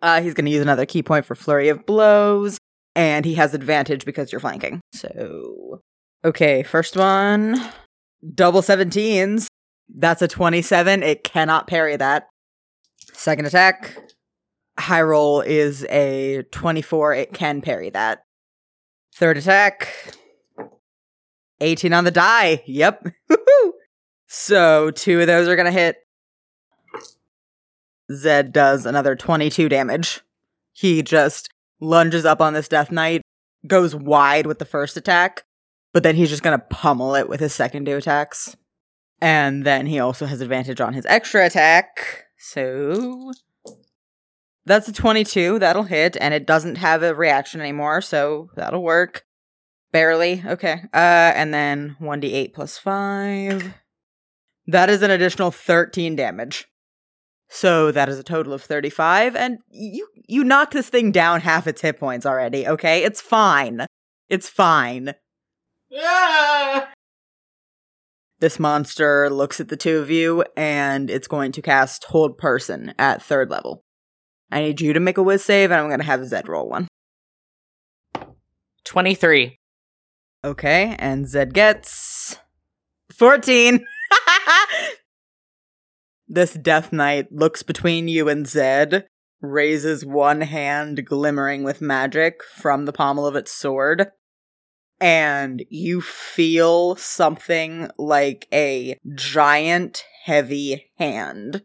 [0.00, 2.58] Uh, he's gonna use another ki point for flurry of blows,
[2.94, 4.80] and he has advantage because you're flanking.
[4.92, 5.80] So,
[6.24, 7.56] okay, first one,
[8.34, 9.46] double 17s.
[9.94, 11.02] That's a 27.
[11.02, 12.28] It cannot parry that.
[13.12, 13.96] Second attack,
[14.78, 17.14] high roll is a 24.
[17.14, 18.22] It can parry that.
[19.14, 19.88] Third attack,
[21.60, 22.62] 18 on the die.
[22.66, 23.06] Yep.
[24.26, 25.96] so two of those are going to hit.
[28.12, 30.20] Zed does another 22 damage.
[30.72, 31.50] He just
[31.80, 33.22] lunges up on this Death Knight,
[33.66, 35.44] goes wide with the first attack,
[35.92, 38.56] but then he's just going to pummel it with his second two attacks.
[39.20, 42.26] And then he also has advantage on his extra attack.
[42.38, 43.32] So
[44.64, 45.58] that's a 22.
[45.58, 49.24] That'll hit, and it doesn't have a reaction anymore, so that'll work.
[49.92, 50.42] Barely.
[50.46, 50.80] Okay.
[50.94, 53.74] Uh, and then 1d8 plus 5.
[54.68, 56.66] That is an additional 13 damage.
[57.48, 61.66] So that is a total of 35, and you you knocked this thing down half
[61.66, 63.04] its hit points already, okay?
[63.04, 63.84] It's fine.
[64.30, 65.12] It's fine.
[68.40, 72.94] This monster looks at the two of you, and it's going to cast Hold Person
[72.98, 73.84] at third level.
[74.52, 76.68] I need you to make a whiz save, and I'm going to have Zed roll
[76.68, 76.86] one.
[78.84, 79.58] 23.
[80.44, 82.36] Okay, and Zed gets
[83.16, 83.86] 14.
[86.28, 89.06] this Death Knight looks between you and Zed,
[89.40, 94.08] raises one hand glimmering with magic from the pommel of its sword,
[95.00, 101.62] and you feel something like a giant, heavy hand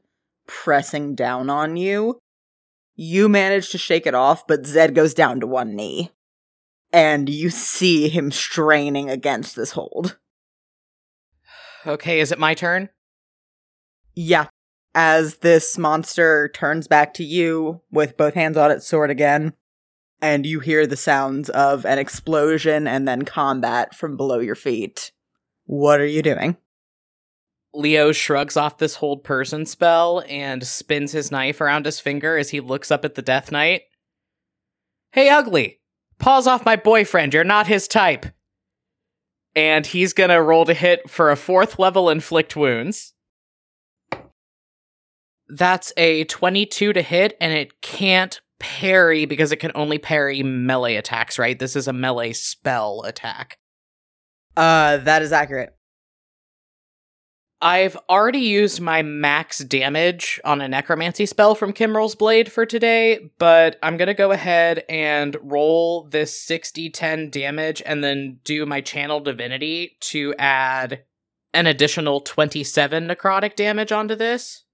[0.48, 2.18] pressing down on you.
[3.00, 6.10] You manage to shake it off, but Zed goes down to one knee.
[6.92, 10.18] And you see him straining against this hold.
[11.86, 12.90] Okay, is it my turn?
[14.16, 14.48] Yeah.
[14.96, 19.54] As this monster turns back to you with both hands on its sword again,
[20.20, 25.12] and you hear the sounds of an explosion and then combat from below your feet.
[25.66, 26.58] What are you doing?
[27.78, 32.50] Leo shrugs off this hold person spell and spins his knife around his finger as
[32.50, 33.84] he looks up at the Death Knight.
[35.12, 35.80] Hey, ugly!
[36.18, 38.26] Paws off my boyfriend, you're not his type!
[39.56, 43.14] And he's gonna roll to hit for a fourth level inflict wounds.
[45.48, 50.96] That's a 22 to hit, and it can't parry because it can only parry melee
[50.96, 51.58] attacks, right?
[51.58, 53.60] This is a melee spell attack.
[54.56, 55.77] Uh, that is accurate.
[57.62, 63.32] I've already used my max damage on a necromancy spell from Kimrel's Blade for today,
[63.40, 68.68] but I'm going to go ahead and roll this 60 10 damage and then do
[68.68, 71.04] my channel divinity to add
[71.52, 74.66] an additional 27 necrotic damage onto this.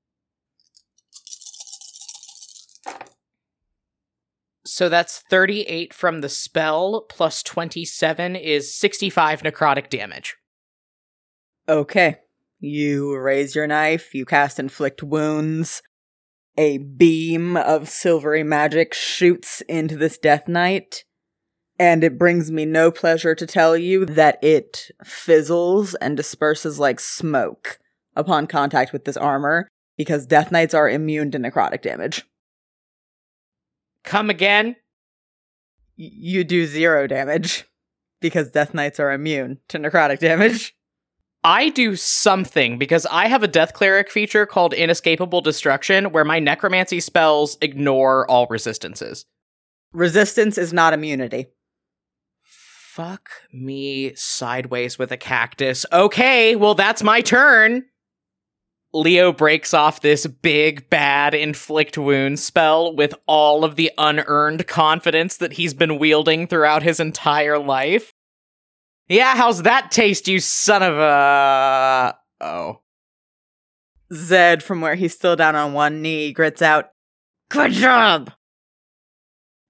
[4.66, 10.36] So that's 38 from the spell plus 27 is 65 necrotic damage.
[11.70, 12.18] Okay.
[12.66, 15.82] You raise your knife, you cast inflict wounds.
[16.58, 21.04] A beam of silvery magic shoots into this death knight,
[21.78, 27.02] and it brings me no pleasure to tell you that it fizzles and disperses like
[27.02, 27.80] smoke
[28.16, 29.68] upon contact with this armor,
[29.98, 32.24] because death knights are immune to necrotic damage.
[34.06, 34.78] Come again?
[36.00, 37.66] Y- you do zero damage,
[38.22, 40.74] because death knights are immune to necrotic damage.
[41.44, 46.40] I do something because I have a death cleric feature called inescapable destruction where my
[46.40, 49.26] necromancy spells ignore all resistances.
[49.92, 51.48] Resistance is not immunity.
[52.42, 55.86] Fuck me sideways with a cactus.
[55.92, 57.86] Okay, well, that's my turn.
[58.94, 65.38] Leo breaks off this big, bad inflict wound spell with all of the unearned confidence
[65.38, 68.14] that he's been wielding throughout his entire life.
[69.08, 72.16] Yeah, how's that taste, you son of a.
[72.40, 72.82] Oh.
[74.14, 76.90] Zed, from where he's still down on one knee, grits out,
[77.50, 78.32] Good job!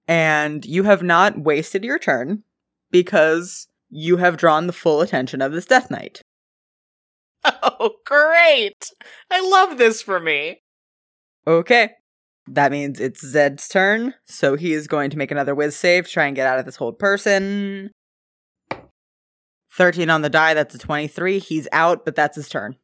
[0.06, 2.42] And you have not wasted your turn
[2.90, 6.22] because you have drawn the full attention of this Death Knight.
[7.62, 8.90] Oh, great!
[9.30, 10.62] I love this for me.
[11.46, 11.90] Okay.
[12.46, 16.12] That means it's Zed's turn, so he is going to make another whiz save to
[16.12, 17.90] try and get out of this hold person.
[19.76, 21.38] 13 on the die, that's a 23.
[21.38, 22.76] He's out, but that's his turn.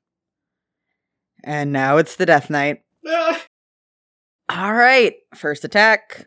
[1.44, 2.82] And now it's the Death Knight.
[4.48, 6.26] All right, first attack.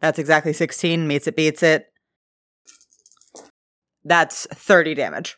[0.00, 1.86] That's exactly 16, meets it, beats it.
[4.04, 5.36] That's 30 damage.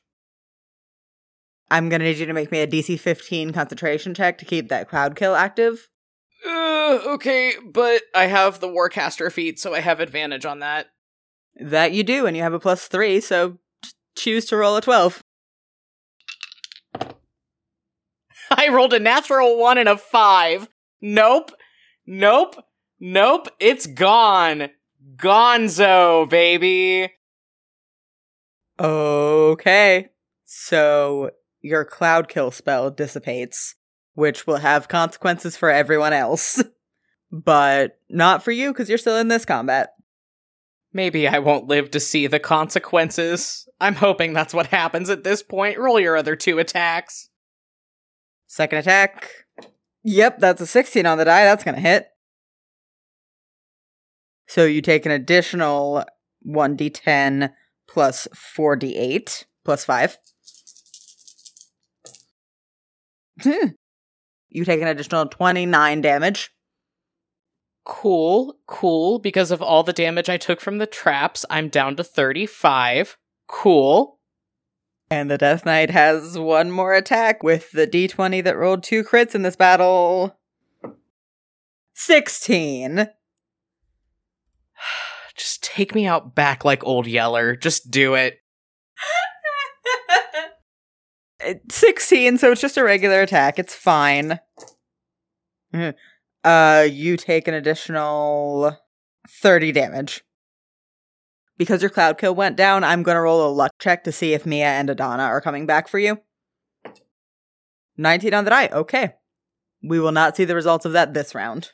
[1.71, 4.89] I'm gonna need you to make me a DC 15 concentration check to keep that
[4.89, 5.89] cloud kill active.
[6.45, 10.87] Uh, okay, but I have the Warcaster feat, so I have advantage on that.
[11.61, 13.59] That you do, and you have a plus three, so
[14.21, 15.23] choose to roll a 12.
[18.51, 20.69] I rolled a natural one and a five.
[21.01, 21.53] Nope.
[22.07, 22.57] Nope.
[22.99, 23.49] Nope.
[23.59, 24.71] It's gone.
[25.17, 27.13] Gonzo, baby.
[28.79, 30.09] Okay.
[30.45, 31.31] So
[31.61, 33.77] your cloud kill spell dissipates,
[34.15, 36.63] which will have consequences for everyone else.
[37.33, 39.91] but not for you, because you're still in this combat.
[40.93, 43.69] Maybe I won't live to see the consequences.
[43.81, 45.79] I'm hoping that's what happens at this point.
[45.79, 47.29] Roll your other two attacks.
[48.49, 49.31] Second attack.
[50.03, 51.45] Yep, that's a 16 on the die.
[51.45, 52.09] That's going to hit.
[54.49, 56.05] So you take an additional
[56.45, 57.53] 1d10
[57.87, 60.19] plus 4d8 plus 5.
[63.43, 63.69] Hmm.
[64.51, 66.51] you take an additional 29 damage.
[67.91, 69.19] Cool, cool.
[69.19, 73.19] Because of all the damage I took from the traps, I'm down to 35.
[73.49, 74.21] Cool.
[75.11, 79.35] And the Death Knight has one more attack with the d20 that rolled two crits
[79.35, 80.39] in this battle.
[81.95, 82.99] 16.
[85.37, 87.57] Just take me out back like old Yeller.
[87.57, 88.39] Just do it.
[91.71, 93.59] 16, so it's just a regular attack.
[93.59, 94.39] It's fine.
[96.43, 98.77] Uh, you take an additional
[99.29, 100.23] 30 damage.
[101.59, 104.47] Because your cloud kill went down, I'm gonna roll a luck check to see if
[104.47, 106.19] Mia and Adana are coming back for you.
[107.99, 108.69] 19 on the die.
[108.73, 109.15] Okay.
[109.83, 111.73] We will not see the results of that this round.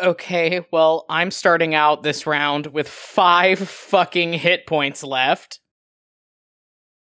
[0.00, 5.58] Okay, well, I'm starting out this round with five fucking hit points left.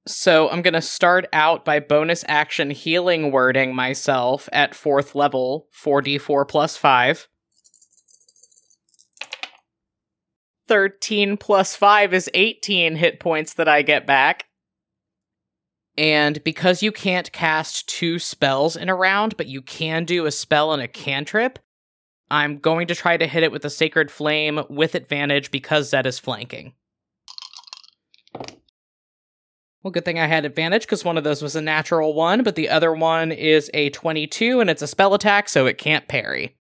[0.08, 6.48] So I'm gonna start out by bonus action healing wording myself at fourth level, 4d4
[6.48, 7.28] plus 5.
[10.66, 14.46] 13 plus 5 is 18 hit points that I get back.
[15.98, 20.30] And because you can't cast two spells in a round, but you can do a
[20.30, 21.58] spell and a cantrip,
[22.30, 26.06] I'm going to try to hit it with a Sacred Flame with advantage because Zed
[26.06, 26.74] is flanking.
[29.82, 32.56] Well, good thing I had advantage because one of those was a natural one, but
[32.56, 36.56] the other one is a 22 and it's a spell attack, so it can't parry.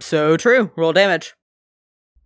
[0.00, 0.70] So true.
[0.76, 1.34] Roll damage.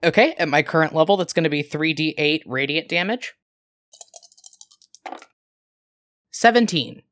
[0.03, 3.35] Okay, at my current level, that's going to be 3d8 radiant damage.
[6.31, 7.03] 17.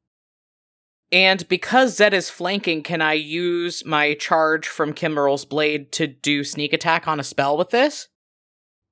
[1.12, 6.42] And because Zed is flanking, can I use my charge from Kimmerl's blade to do
[6.42, 8.08] sneak attack on a spell with this?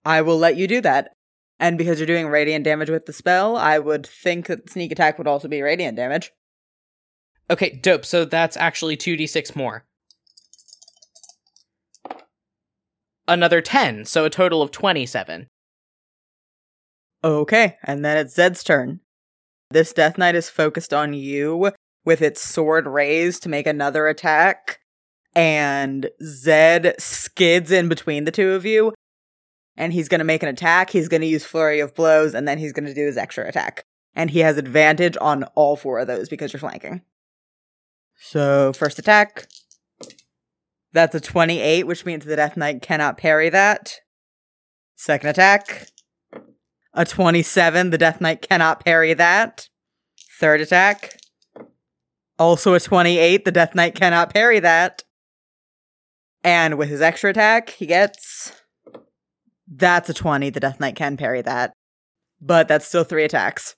[0.05, 1.15] I will let you do that.
[1.59, 5.19] And because you're doing radiant damage with the spell, I would think that sneak attack
[5.19, 6.33] would also be radiant damage.
[7.51, 8.05] Okay, dope.
[8.05, 9.85] So that's actually 2d6 more.
[13.27, 15.49] Another 10, so a total of 27.
[17.23, 19.01] Okay, and then it's Zed's turn.
[19.71, 21.73] This Death Knight is focused on you
[22.05, 24.81] with its sword raised to make another attack.
[25.35, 28.93] And Zed skids in between the two of you.
[29.77, 30.91] And he's going to make an attack.
[30.91, 33.49] He's going to use Flurry of Blows, and then he's going to do his extra
[33.49, 33.85] attack.
[34.15, 37.03] And he has advantage on all four of those because you're flanking.
[38.17, 39.49] So, first attack.
[40.93, 43.97] That's a 28, which means the Death Knight cannot parry that.
[44.95, 45.89] Second attack.
[46.93, 49.69] A 27, the Death Knight cannot parry that.
[50.39, 51.19] Third attack.
[52.39, 55.03] Also a 28, the Death Knight cannot parry that.
[56.45, 58.53] And with his extra attack, he gets.
[59.77, 61.73] That's a 20, the Death Knight can parry that.
[62.41, 63.75] But that's still three attacks.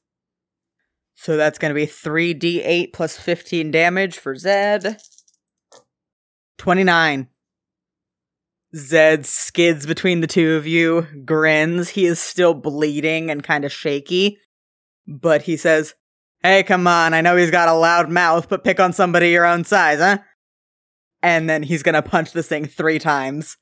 [1.14, 4.98] So that's going to be 3d8 plus 15 damage for Zed.
[6.59, 7.28] 29.
[8.74, 11.90] Zed skids between the two of you, grins.
[11.90, 14.39] He is still bleeding and kind of shaky.
[15.06, 15.94] But he says,
[16.43, 19.47] Hey, come on, I know he's got a loud mouth, but pick on somebody your
[19.47, 20.18] own size, huh?
[21.23, 23.56] And then he's gonna punch this thing three times.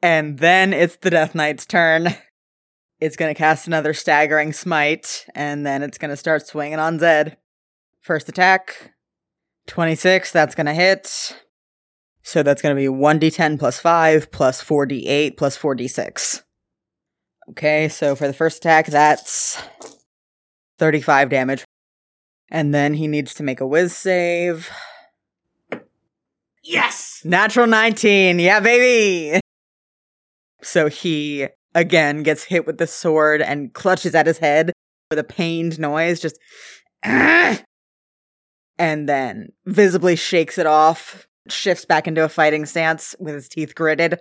[0.00, 2.14] And then it's the Death Knight's turn.
[3.00, 7.36] It's gonna cast another staggering smite, and then it's gonna start swinging on Zed.
[8.00, 8.94] First attack
[9.66, 11.36] 26, that's gonna hit.
[12.28, 16.42] So that's going to be 1d10 plus 5 plus 4d8 plus 4d6.
[17.48, 19.56] Okay, so for the first attack, that's
[20.78, 21.64] 35 damage.
[22.50, 24.70] And then he needs to make a whiz save.
[26.62, 27.22] Yes!
[27.24, 28.40] Natural 19.
[28.40, 29.40] Yeah, baby!
[30.62, 34.72] So he, again, gets hit with the sword and clutches at his head
[35.10, 36.38] with a pained noise, just.
[37.04, 37.62] "Ah!"
[38.80, 43.74] And then visibly shakes it off, shifts back into a fighting stance with his teeth
[43.74, 44.20] gritted.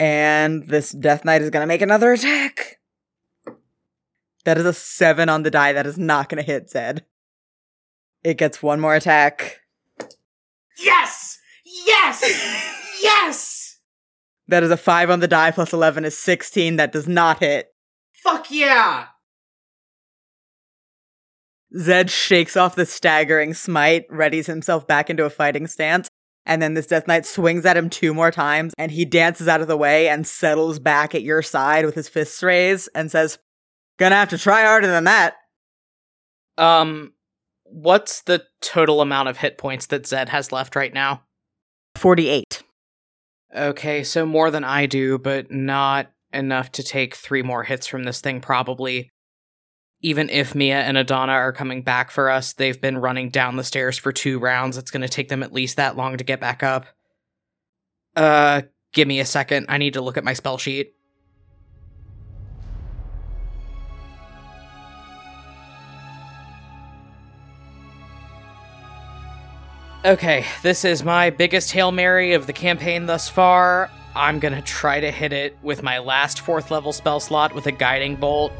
[0.00, 2.80] And this Death Knight is going to make another attack.
[4.44, 5.72] That is a seven on the die.
[5.72, 7.04] That is not going to hit Zed.
[8.24, 9.60] It gets one more attack.
[10.78, 11.38] Yes!
[11.64, 12.22] Yes!
[13.02, 13.53] yes!
[14.48, 16.76] That is a five on the die plus 11 is 16.
[16.76, 17.68] That does not hit.
[18.12, 19.06] Fuck yeah!
[21.76, 26.08] Zed shakes off the staggering smite, readies himself back into a fighting stance,
[26.46, 29.60] and then this Death Knight swings at him two more times, and he dances out
[29.60, 33.38] of the way and settles back at your side with his fists raised and says,
[33.98, 35.34] Gonna have to try harder than that.
[36.58, 37.12] Um,
[37.64, 41.22] what's the total amount of hit points that Zed has left right now?
[41.96, 42.62] 48.
[43.54, 48.02] Okay, so more than I do, but not enough to take three more hits from
[48.02, 49.10] this thing, probably.
[50.00, 53.64] Even if Mia and Adana are coming back for us, they've been running down the
[53.64, 54.76] stairs for two rounds.
[54.76, 56.86] It's gonna take them at least that long to get back up.
[58.16, 58.62] Uh,
[58.92, 59.66] give me a second.
[59.68, 60.93] I need to look at my spell sheet.
[70.04, 73.90] Okay, this is my biggest Hail Mary of the campaign thus far.
[74.14, 77.72] I'm gonna try to hit it with my last fourth level spell slot with a
[77.72, 78.52] guiding bolt.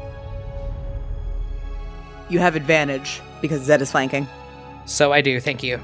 [2.29, 4.27] You have advantage because Zed is flanking.
[4.87, 5.79] So I do, thank you.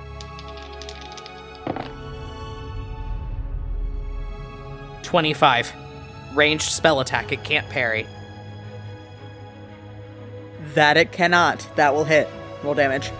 [5.03, 5.71] Twenty-five.
[6.33, 8.07] Ranged spell attack, it can't parry.
[10.73, 11.67] That it cannot.
[11.75, 12.27] That will hit.
[12.63, 13.11] Roll damage.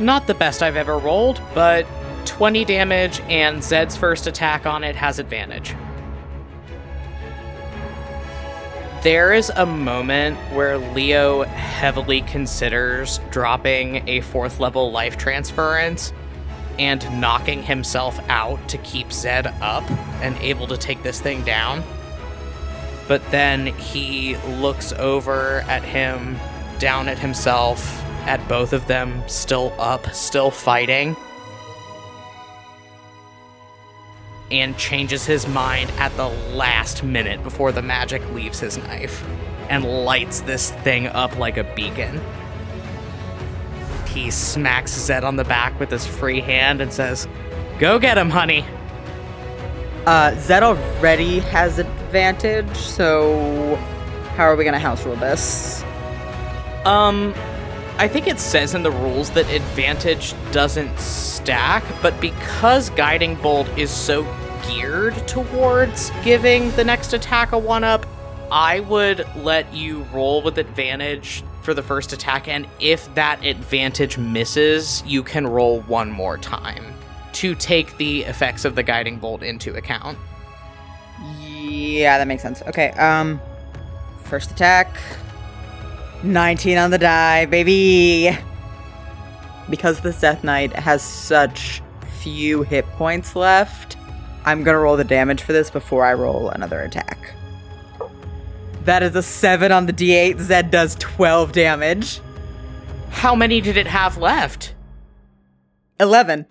[0.00, 1.86] Not the best I've ever rolled, but
[2.24, 5.74] 20 damage and Zed's first attack on it has advantage.
[9.02, 16.14] There is a moment where Leo heavily considers dropping a fourth level life transference
[16.78, 19.88] and knocking himself out to keep Zed up
[20.22, 21.82] and able to take this thing down.
[23.06, 26.38] But then he looks over at him,
[26.78, 31.16] down at himself, at both of them, still up, still fighting.
[34.50, 39.24] And changes his mind at the last minute before the magic leaves his knife
[39.68, 42.20] and lights this thing up like a beacon.
[44.06, 47.28] He smacks Zed on the back with his free hand and says,
[47.78, 48.64] Go get him, honey.
[50.04, 53.76] Uh, Zed already has advantage, so
[54.34, 55.84] how are we gonna house rule this?
[56.84, 57.34] Um,
[58.00, 63.68] I think it says in the rules that advantage doesn't stack, but because Guiding Bolt
[63.76, 64.22] is so
[64.66, 68.06] geared towards giving the next attack a one up,
[68.50, 74.16] I would let you roll with advantage for the first attack, and if that advantage
[74.16, 76.94] misses, you can roll one more time
[77.34, 80.16] to take the effects of the guiding bolt into account.
[81.38, 82.62] Yeah, that makes sense.
[82.62, 83.42] Okay, um,
[84.24, 84.88] first attack.
[86.22, 88.36] 19 on the die, baby!
[89.68, 91.82] Because this Death Knight has such
[92.20, 93.96] few hit points left,
[94.44, 97.34] I'm gonna roll the damage for this before I roll another attack.
[98.84, 100.40] That is a 7 on the d8.
[100.40, 102.20] Zed does 12 damage.
[103.10, 104.74] How many did it have left?
[106.00, 106.46] 11.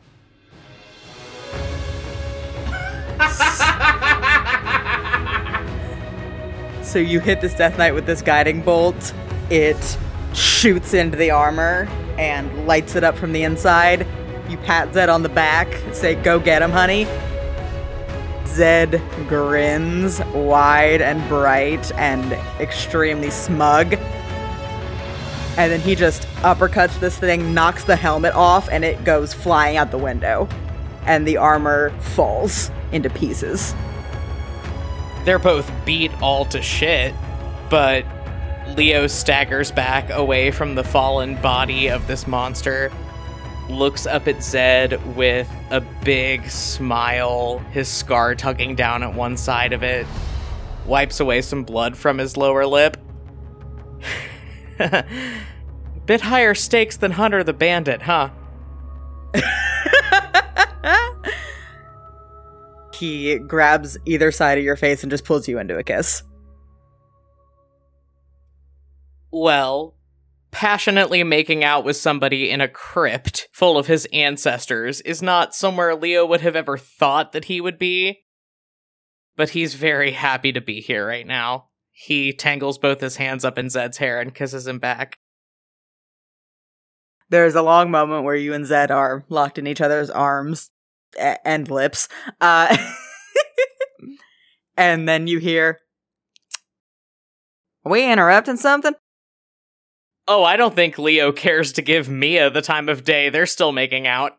[6.83, 9.13] so you hit this Death Knight with this guiding bolt.
[9.49, 9.97] It
[10.34, 14.05] shoots into the armor and lights it up from the inside.
[14.49, 17.07] You pat Zed on the back, say, Go get him, honey.
[18.45, 23.93] Zed grins wide and bright and extremely smug.
[25.57, 29.77] And then he just uppercuts this thing, knocks the helmet off, and it goes flying
[29.77, 30.47] out the window.
[31.05, 33.73] And the armor falls into pieces.
[35.26, 37.13] They're both beat all to shit,
[37.69, 38.05] but
[38.75, 42.91] Leo staggers back away from the fallen body of this monster,
[43.69, 49.73] looks up at Zed with a big smile, his scar tugging down at one side
[49.73, 50.07] of it,
[50.85, 52.97] wipes away some blood from his lower lip.
[56.05, 58.29] Bit higher stakes than Hunter the Bandit, huh?
[62.93, 66.23] he grabs either side of your face and just pulls you into a kiss.
[69.31, 69.95] Well,
[70.51, 75.95] passionately making out with somebody in a crypt full of his ancestors is not somewhere
[75.95, 78.22] Leo would have ever thought that he would be.
[79.35, 81.69] But he's very happy to be here right now.
[81.91, 85.18] He tangles both his hands up in Zed's hair and kisses him back.
[87.30, 90.72] There's a long moment where you and Zed are locked in each other's arms
[91.18, 92.07] and lips.
[92.41, 92.76] Uh,
[94.77, 95.80] and then you hear,
[97.85, 98.93] Are we interrupting something?
[100.31, 103.30] Oh, I don't think Leo cares to give Mia the time of day.
[103.31, 104.38] They're still making out.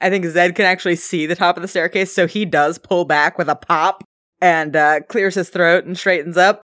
[0.00, 3.04] I think Zed can actually see the top of the staircase, so he does pull
[3.04, 4.02] back with a pop
[4.40, 6.60] and uh, clears his throat and straightens up.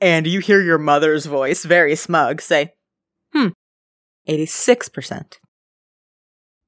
[0.00, 2.72] And you hear your mother's voice, very smug, say,
[3.34, 3.48] Hmm,
[4.26, 5.38] 86%.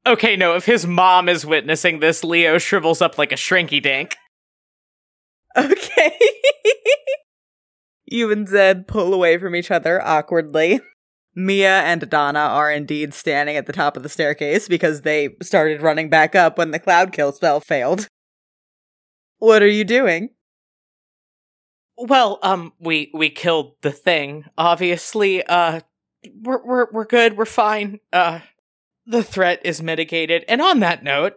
[0.06, 4.14] Okay, no, if his mom is witnessing this, Leo shrivels up like a shrinky dink.
[5.56, 6.18] Okay.
[8.06, 10.80] you and Zed pull away from each other awkwardly.
[11.36, 15.82] Mia and Donna are indeed standing at the top of the staircase because they started
[15.82, 18.08] running back up when the cloud kill spell failed.
[19.38, 20.30] What are you doing?
[21.98, 24.46] Well, um, we we killed the thing.
[24.56, 25.80] Obviously, uh,
[26.40, 27.36] we're we're we're good.
[27.36, 28.00] We're fine.
[28.10, 28.40] Uh,
[29.06, 30.44] the threat is mitigated.
[30.48, 31.34] And on that note,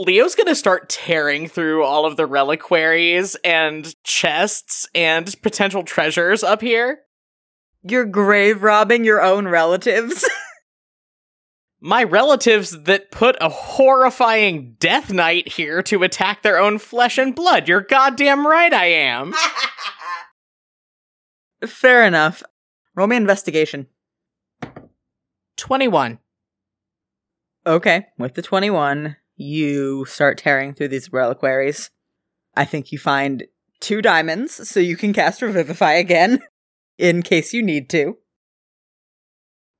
[0.00, 6.62] Leo's gonna start tearing through all of the reliquaries and chests and potential treasures up
[6.62, 7.00] here.
[7.82, 10.28] You're grave robbing your own relatives?
[11.82, 17.34] My relatives that put a horrifying death knight here to attack their own flesh and
[17.34, 17.68] blood.
[17.68, 19.34] You're goddamn right I am.
[21.66, 22.42] Fair enough.
[22.94, 23.86] Roll me investigation.
[25.56, 26.18] 21.
[27.66, 31.90] Okay, with the 21, you start tearing through these reliquaries.
[32.54, 33.44] I think you find
[33.80, 36.40] two diamonds, so you can cast Revivify again,
[36.98, 38.18] in case you need to.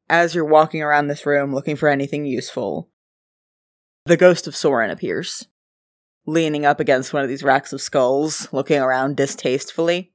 [0.08, 2.88] As you're walking around this room looking for anything useful,
[4.06, 5.46] the ghost of Soren appears,
[6.26, 10.12] leaning up against one of these racks of skulls, looking around distastefully.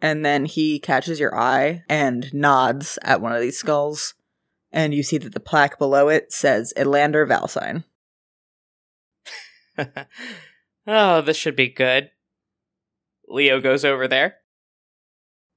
[0.00, 4.14] And then he catches your eye and nods at one of these skulls
[4.72, 7.84] and you see that the plaque below it says Elander Valsine.
[10.86, 12.10] oh, this should be good.
[13.28, 14.36] Leo goes over there.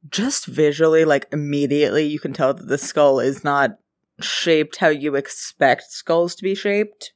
[0.10, 3.78] Just visually, like immediately, you can tell that the skull is not
[4.22, 7.14] shaped how you expect skulls to be shaped.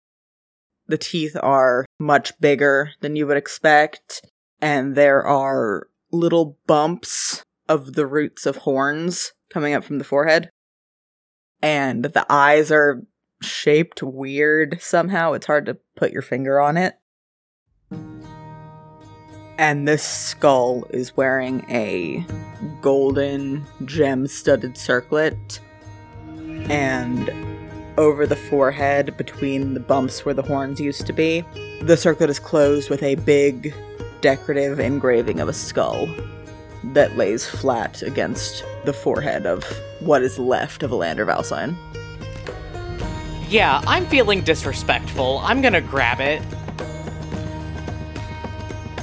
[0.87, 4.25] The teeth are much bigger than you would expect,
[4.59, 10.49] and there are little bumps of the roots of horns coming up from the forehead.
[11.61, 13.03] And the eyes are
[13.41, 15.33] shaped weird somehow.
[15.33, 16.95] It's hard to put your finger on it.
[19.57, 22.25] And this skull is wearing a
[22.81, 25.59] golden gem studded circlet.
[26.69, 27.29] And
[27.97, 31.43] over the forehead, between the bumps where the horns used to be,
[31.81, 33.73] the circlet is closed with a big
[34.21, 36.07] decorative engraving of a skull
[36.93, 39.65] that lays flat against the forehead of
[39.99, 41.75] what is left of Elander Valsine.
[43.49, 45.39] Yeah, I'm feeling disrespectful.
[45.39, 46.39] I'm gonna grab it.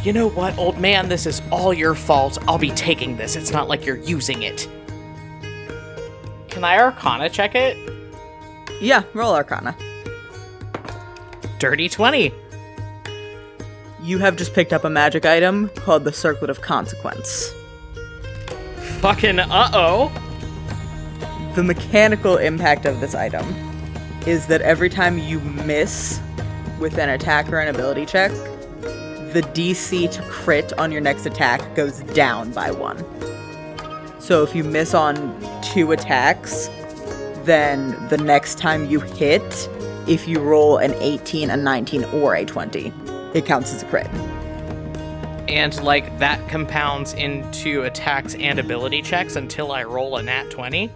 [0.05, 1.09] You know what, old man?
[1.09, 2.39] This is all your fault.
[2.47, 3.35] I'll be taking this.
[3.35, 4.69] It's not like you're using it.
[6.49, 7.77] Can I arcana check it?
[8.81, 9.77] Yeah, roll Arcana.
[11.59, 12.33] Dirty 20.
[14.01, 17.53] You have just picked up a magic item called the Circlet of Consequence.
[19.01, 20.13] Fucking uh oh.
[21.57, 23.66] The mechanical impact of this item
[24.27, 26.21] is that every time you miss
[26.81, 28.33] with an attack or an ability check,
[29.33, 32.99] the DC to crit on your next attack goes down by one.
[34.21, 36.69] So if you miss on two attacks,
[37.45, 39.69] then the next time you hit,
[40.09, 42.93] if you roll an 18, a 19, or a 20,
[43.35, 44.09] it counts as a crit.
[45.49, 50.91] And like that compounds into attacks and ability checks until I roll a nat 20.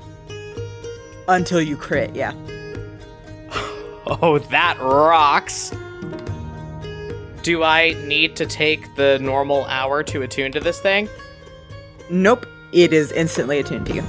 [1.28, 2.32] Until you crit, yeah.
[4.06, 5.72] Oh, that rocks.
[7.42, 11.08] Do I need to take the normal hour to attune to this thing?
[12.10, 14.04] Nope, it is instantly attuned to you.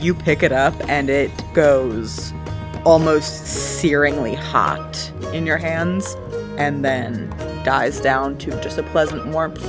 [0.00, 2.32] You pick it up and it goes
[2.84, 6.16] almost searingly hot in your hands
[6.56, 7.28] and then
[7.64, 9.64] dies down to just a pleasant warmth.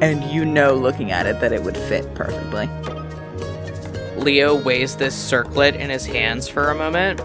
[0.00, 2.68] And you know, looking at it, that it would fit perfectly.
[4.16, 7.20] Leo weighs this circlet in his hands for a moment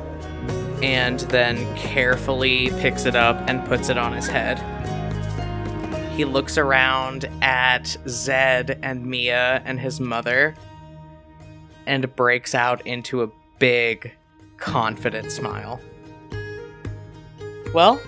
[0.83, 4.59] and then carefully picks it up and puts it on his head.
[6.11, 10.55] He looks around at Zed and Mia and his mother
[11.87, 13.29] and breaks out into a
[13.59, 14.11] big,
[14.57, 15.79] confident smile.
[17.73, 17.99] Well,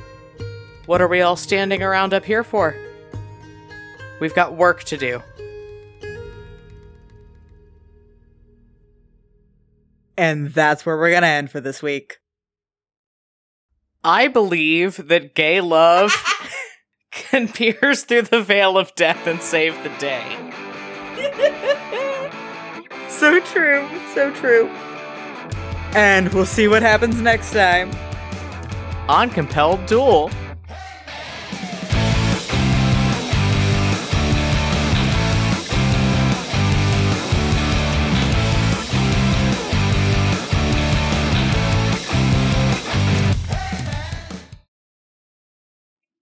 [0.86, 2.76] what are we all standing around up here for?
[4.20, 5.24] We've got work to do.
[10.18, 12.20] And that's where we're gonna end for this week.
[14.06, 16.14] I believe that gay love
[17.12, 20.52] can pierce through the veil of death and save the day.
[23.16, 24.68] So true, so true.
[25.96, 27.90] And we'll see what happens next time.
[29.08, 30.30] On Compelled Duel.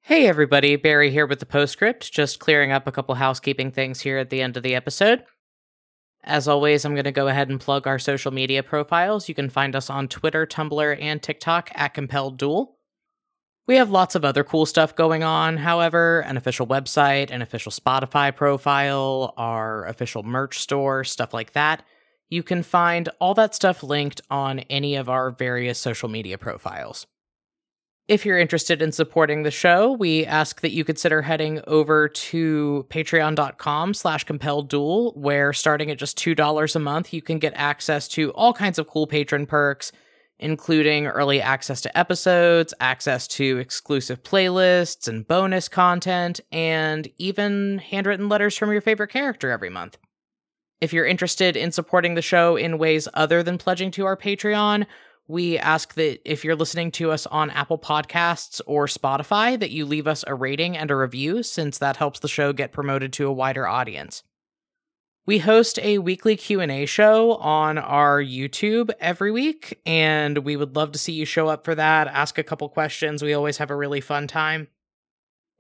[0.06, 4.18] Hey everybody, Barry here with the postscript, just clearing up a couple housekeeping things here
[4.18, 5.24] at the end of the episode.
[6.26, 9.30] As always, I'm going to go ahead and plug our social media profiles.
[9.30, 12.76] You can find us on Twitter, Tumblr, and TikTok at Compelled Duel.
[13.66, 17.72] We have lots of other cool stuff going on, however, an official website, an official
[17.72, 21.82] Spotify profile, our official merch store, stuff like that.
[22.28, 27.08] You can find all that stuff linked on any of our various social media profiles.
[28.10, 32.86] If you're interested in supporting the show, we ask that you consider heading over to
[32.90, 38.10] patreon.com slash compelled duel, where starting at just $2 a month, you can get access
[38.10, 39.94] to all kinds of cool patron perks,
[40.38, 48.28] including early access to episodes, access to exclusive playlists and bonus content, and even handwritten
[48.28, 49.98] letters from your favorite character every month.
[50.82, 54.88] If you're interested in supporting the show in ways other than pledging to our Patreon,
[55.28, 59.86] we ask that if you're listening to us on Apple Podcasts or Spotify that you
[59.86, 63.28] leave us a rating and a review since that helps the show get promoted to
[63.28, 64.24] a wider audience.
[65.26, 70.92] We host a weekly Q&A show on our YouTube every week and we would love
[70.92, 73.24] to see you show up for that, ask a couple questions.
[73.24, 74.68] We always have a really fun time.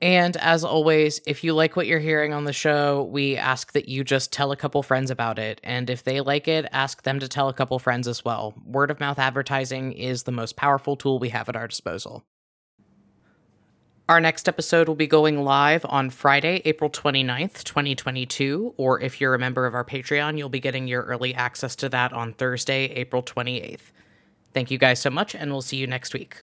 [0.03, 3.87] And as always, if you like what you're hearing on the show, we ask that
[3.87, 5.61] you just tell a couple friends about it.
[5.63, 8.53] And if they like it, ask them to tell a couple friends as well.
[8.65, 12.25] Word of mouth advertising is the most powerful tool we have at our disposal.
[14.09, 18.73] Our next episode will be going live on Friday, April 29th, 2022.
[18.75, 21.87] Or if you're a member of our Patreon, you'll be getting your early access to
[21.87, 23.93] that on Thursday, April 28th.
[24.53, 26.42] Thank you guys so much, and we'll see you next week.